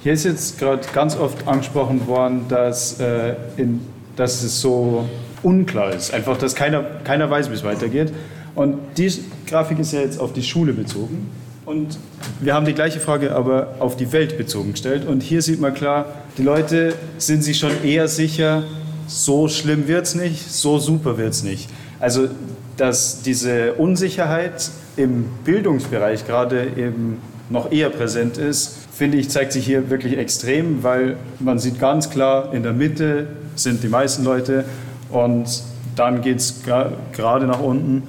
[0.01, 3.81] Hier ist jetzt gerade ganz oft angesprochen worden, dass, äh, in,
[4.15, 5.09] dass es so
[5.43, 8.13] unklar ist, einfach, dass keiner, keiner weiß, wie es weitergeht.
[8.55, 9.11] Und die
[9.47, 11.29] Grafik ist ja jetzt auf die Schule bezogen.
[11.69, 11.99] Und
[12.39, 15.05] wir haben die gleiche Frage aber auf die Welt bezogen gestellt.
[15.07, 18.63] Und hier sieht man klar, die Leute sind sich schon eher sicher,
[19.05, 21.69] so schlimm wird es nicht, so super wird es nicht.
[21.99, 22.27] Also,
[22.75, 29.63] dass diese Unsicherheit im Bildungsbereich gerade eben noch eher präsent ist, finde ich, zeigt sich
[29.63, 34.65] hier wirklich extrem, weil man sieht ganz klar, in der Mitte sind die meisten Leute
[35.11, 35.61] und
[35.95, 38.07] dann geht es gerade nach unten.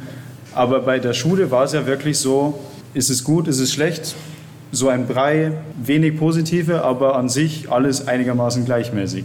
[0.54, 2.58] Aber bei der Schule war es ja wirklich so,
[2.94, 4.14] ist es gut, ist es schlecht?
[4.72, 9.24] So ein Brei, wenig positive, aber an sich alles einigermaßen gleichmäßig.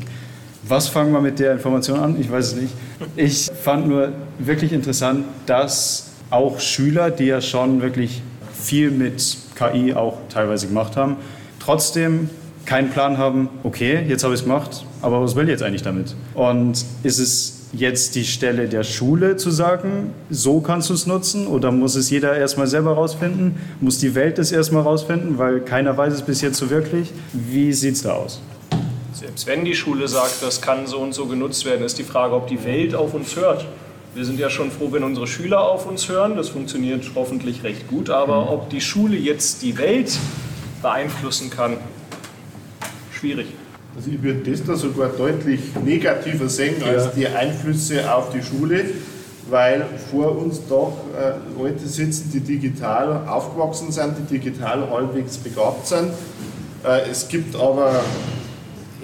[0.68, 2.20] Was fangen wir mit der Information an?
[2.20, 2.74] Ich weiß es nicht.
[3.16, 9.94] Ich fand nur wirklich interessant, dass auch Schüler, die ja schon wirklich viel mit KI
[9.94, 11.18] auch teilweise gemacht haben,
[11.60, 12.30] trotzdem
[12.66, 15.84] keinen Plan haben, okay, jetzt habe ich es gemacht, aber was will ich jetzt eigentlich
[15.84, 16.16] damit?
[16.34, 21.48] Und ist es jetzt die Stelle der Schule zu sagen, so kannst du es nutzen
[21.48, 23.56] oder muss es jeder erstmal selber rausfinden?
[23.82, 27.12] Muss die Welt es erstmal rausfinden, weil keiner weiß es bis jetzt so wirklich?
[27.34, 28.42] Wie sieht es da aus?
[29.14, 32.36] Selbst wenn die Schule sagt, das kann so und so genutzt werden, ist die Frage,
[32.36, 33.66] ob die Welt auf uns hört.
[34.14, 36.38] Wir sind ja schon froh, wenn unsere Schüler auf uns hören.
[36.38, 38.10] Das funktioniert hoffentlich recht gut.
[38.10, 40.18] Aber ob die Schule jetzt die Welt
[40.82, 41.78] beeinflussen kann,
[43.12, 43.48] schwierig.
[43.96, 48.84] Also ich würde das da sogar deutlich negativer sehen als die Einflüsse auf die Schule,
[49.50, 55.88] weil vor uns doch äh, Leute sitzen, die digital aufgewachsen sind, die digital halbwegs begabt
[55.88, 56.10] sind.
[56.84, 58.04] Äh, es gibt aber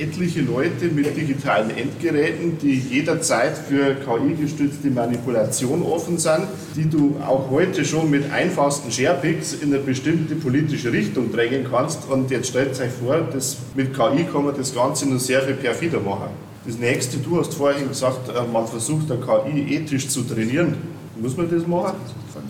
[0.01, 7.49] etliche Leute mit digitalen Endgeräten, die jederzeit für KI-gestützte Manipulation offen sind, die du auch
[7.49, 12.09] heute schon mit einfachsten Sharepicks in eine bestimmte politische Richtung drängen kannst.
[12.09, 15.55] Und jetzt stellt euch vor, dass mit KI kann man das Ganze nur sehr viel
[15.55, 16.29] perfider machen.
[16.65, 20.75] Das nächste, du hast vorhin gesagt, äh, man versucht eine KI ethisch zu trainieren.
[21.19, 21.95] Muss man das machen?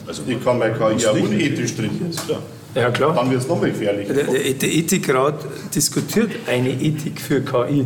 [0.08, 2.12] Also ich kann meine KI auch unethisch trainieren.
[2.26, 2.42] Klar.
[2.76, 3.14] Ja, klar.
[3.16, 4.14] Dann wird es nochmal gefährlicher.
[4.14, 5.36] Der, der Ethikrat
[5.76, 7.86] diskutiert eine Ethik für KI.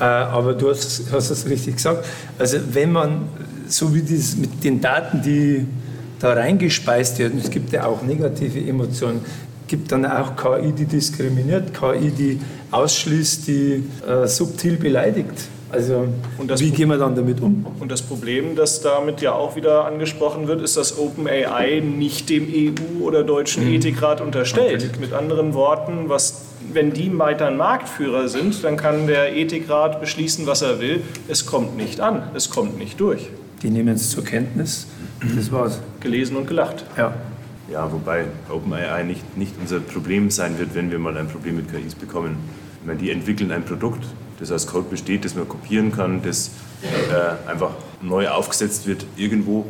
[0.00, 2.06] Äh, aber du hast, hast es richtig gesagt.
[2.38, 3.28] Also, wenn man,
[3.68, 5.66] so wie das mit den Daten, die
[6.18, 9.20] da reingespeist werden, es gibt ja auch negative Emotionen,
[9.68, 15.48] gibt dann auch KI, die diskriminiert, KI, die ausschließt, die äh, subtil beleidigt.
[15.72, 16.06] Also
[16.38, 17.64] wie gehen wir dann damit um?
[17.80, 22.46] Und das Problem, das damit ja auch wieder angesprochen wird, ist, dass OpenAI nicht dem
[22.46, 23.76] EU- oder deutschen mhm.
[23.76, 24.86] Ethikrat unterstellt.
[24.86, 25.00] Okay.
[25.00, 30.46] Mit anderen Worten, was, wenn die weiter ein Marktführer sind, dann kann der Ethikrat beschließen,
[30.46, 31.00] was er will.
[31.26, 33.30] Es kommt nicht an, es kommt nicht durch.
[33.62, 34.88] Die nehmen es zur Kenntnis.
[35.36, 35.80] Das war's.
[36.00, 36.84] Gelesen und gelacht.
[36.98, 37.14] Ja.
[37.70, 41.72] Ja, wobei OpenAI nicht, nicht unser Problem sein wird, wenn wir mal ein Problem mit
[41.72, 42.36] KIs bekommen.
[42.80, 44.04] Ich meine, die entwickeln ein Produkt,
[44.42, 46.50] das als Code besteht, das man kopieren kann, das
[46.82, 49.64] äh, einfach neu aufgesetzt wird irgendwo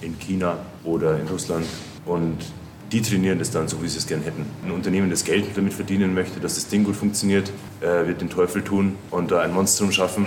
[0.00, 1.66] in China oder in Russland
[2.04, 2.38] und
[2.92, 4.46] die trainieren das dann so, wie sie es gern hätten.
[4.64, 7.50] Ein Unternehmen, das Geld damit verdienen möchte, dass das Ding gut funktioniert,
[7.80, 10.26] äh, wird den Teufel tun und da ein Monstrum schaffen,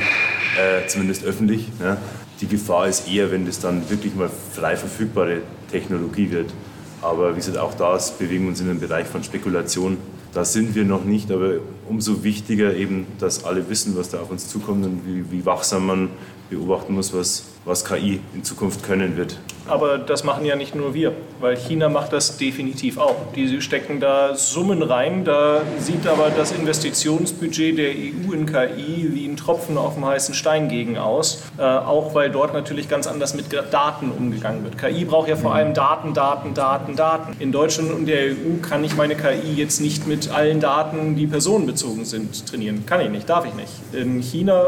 [0.57, 1.67] äh, zumindest öffentlich.
[1.79, 1.97] Ne?
[2.41, 5.41] Die Gefahr ist eher, wenn das dann wirklich mal frei verfügbare
[5.71, 6.53] Technologie wird.
[7.01, 9.97] Aber wie gesagt, auch da bewegen wir uns in einem Bereich von Spekulation.
[10.33, 11.55] Da sind wir noch nicht, aber
[11.89, 15.87] umso wichtiger eben, dass alle wissen, was da auf uns zukommt und wie, wie wachsam
[15.87, 16.09] man
[16.49, 19.37] beobachten muss, was, was KI in Zukunft können wird.
[19.67, 23.31] Aber das machen ja nicht nur wir, weil China macht das definitiv auch.
[23.35, 29.27] Die stecken da Summen rein, da sieht aber das Investitionsbudget der EU in KI wie
[29.27, 33.35] ein Tropfen auf dem heißen Stein gegen aus, äh, auch weil dort natürlich ganz anders
[33.35, 34.77] mit Daten umgegangen wird.
[34.77, 37.35] KI braucht ja vor allem Daten, Daten, Daten, Daten.
[37.39, 41.27] In Deutschland und der EU kann ich meine KI jetzt nicht mit allen Daten, die
[41.27, 42.85] personenbezogen sind, trainieren.
[42.87, 43.71] Kann ich nicht, darf ich nicht.
[43.93, 44.67] In China,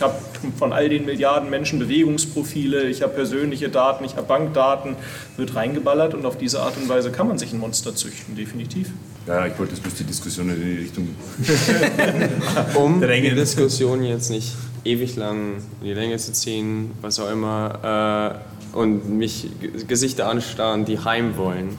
[0.00, 0.14] ich habe
[0.58, 4.96] von all den Milliarden Menschen Bewegungsprofile, ich habe persönliche Daten, ich habe Bankdaten,
[5.36, 8.88] wird reingeballert und auf diese Art und Weise kann man sich ein Monster züchten, definitiv.
[9.26, 11.08] Ja, ich wollte jetzt bloß die Diskussion in die Richtung.
[12.76, 14.54] um die Diskussion jetzt nicht
[14.86, 18.40] ewig lang in die Länge zu ziehen, was auch immer,
[18.72, 19.50] äh, und mich
[19.86, 21.76] Gesichter anstarren, die heim wollen,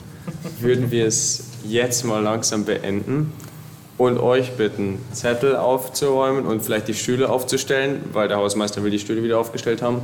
[0.60, 3.34] würden wir es jetzt mal langsam beenden
[4.02, 8.99] und euch bitten, Zettel aufzuräumen und vielleicht die Stühle aufzustellen, weil der Hausmeister will die
[8.99, 10.02] Stühle wieder aufgestellt haben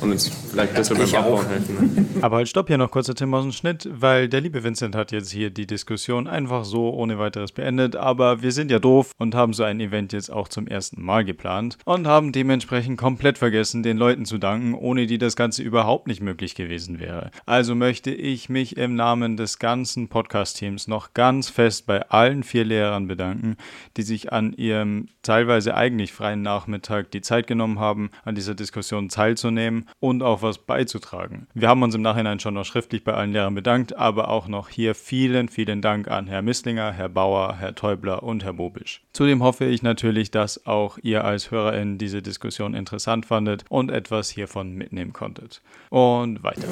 [0.00, 2.08] und uns vielleicht besser beim Abbauen helfen.
[2.22, 5.12] Aber halt stopp hier noch kurzer Tim aus dem Schnitt, weil der liebe Vincent hat
[5.12, 7.96] jetzt hier die Diskussion einfach so ohne weiteres beendet.
[7.96, 11.24] Aber wir sind ja doof und haben so ein Event jetzt auch zum ersten Mal
[11.24, 16.06] geplant und haben dementsprechend komplett vergessen, den Leuten zu danken, ohne die das Ganze überhaupt
[16.06, 17.30] nicht möglich gewesen wäre.
[17.46, 22.64] Also möchte ich mich im Namen des ganzen Podcast-Teams noch ganz fest bei allen vier
[22.64, 23.56] Lehrern bedanken,
[23.96, 29.08] die sich an ihrem teilweise eigentlich freien Nachmittag die Zeit genommen haben, an dieser Diskussion
[29.08, 31.46] teilzunehmen und auch was beizutragen.
[31.54, 34.68] Wir haben uns im Nachhinein schon noch schriftlich bei allen Lehrern bedankt, aber auch noch
[34.68, 39.02] hier vielen, vielen Dank an Herr Misslinger, Herr Bauer, Herr Teubler und Herr Bobisch.
[39.12, 44.30] Zudem hoffe ich natürlich, dass auch ihr als HörerInnen diese Diskussion interessant fandet und etwas
[44.30, 45.62] hiervon mitnehmen konntet.
[45.90, 46.68] Und weiter.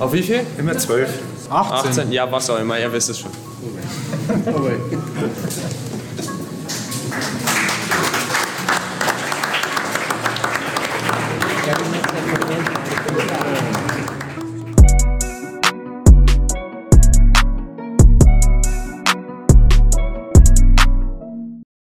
[0.00, 0.40] Auf wie viel?
[0.58, 1.18] Immer zwölf.
[1.50, 1.90] 18.
[1.90, 2.12] 18?
[2.12, 3.30] Ja, was auch immer, ihr wisst es schon.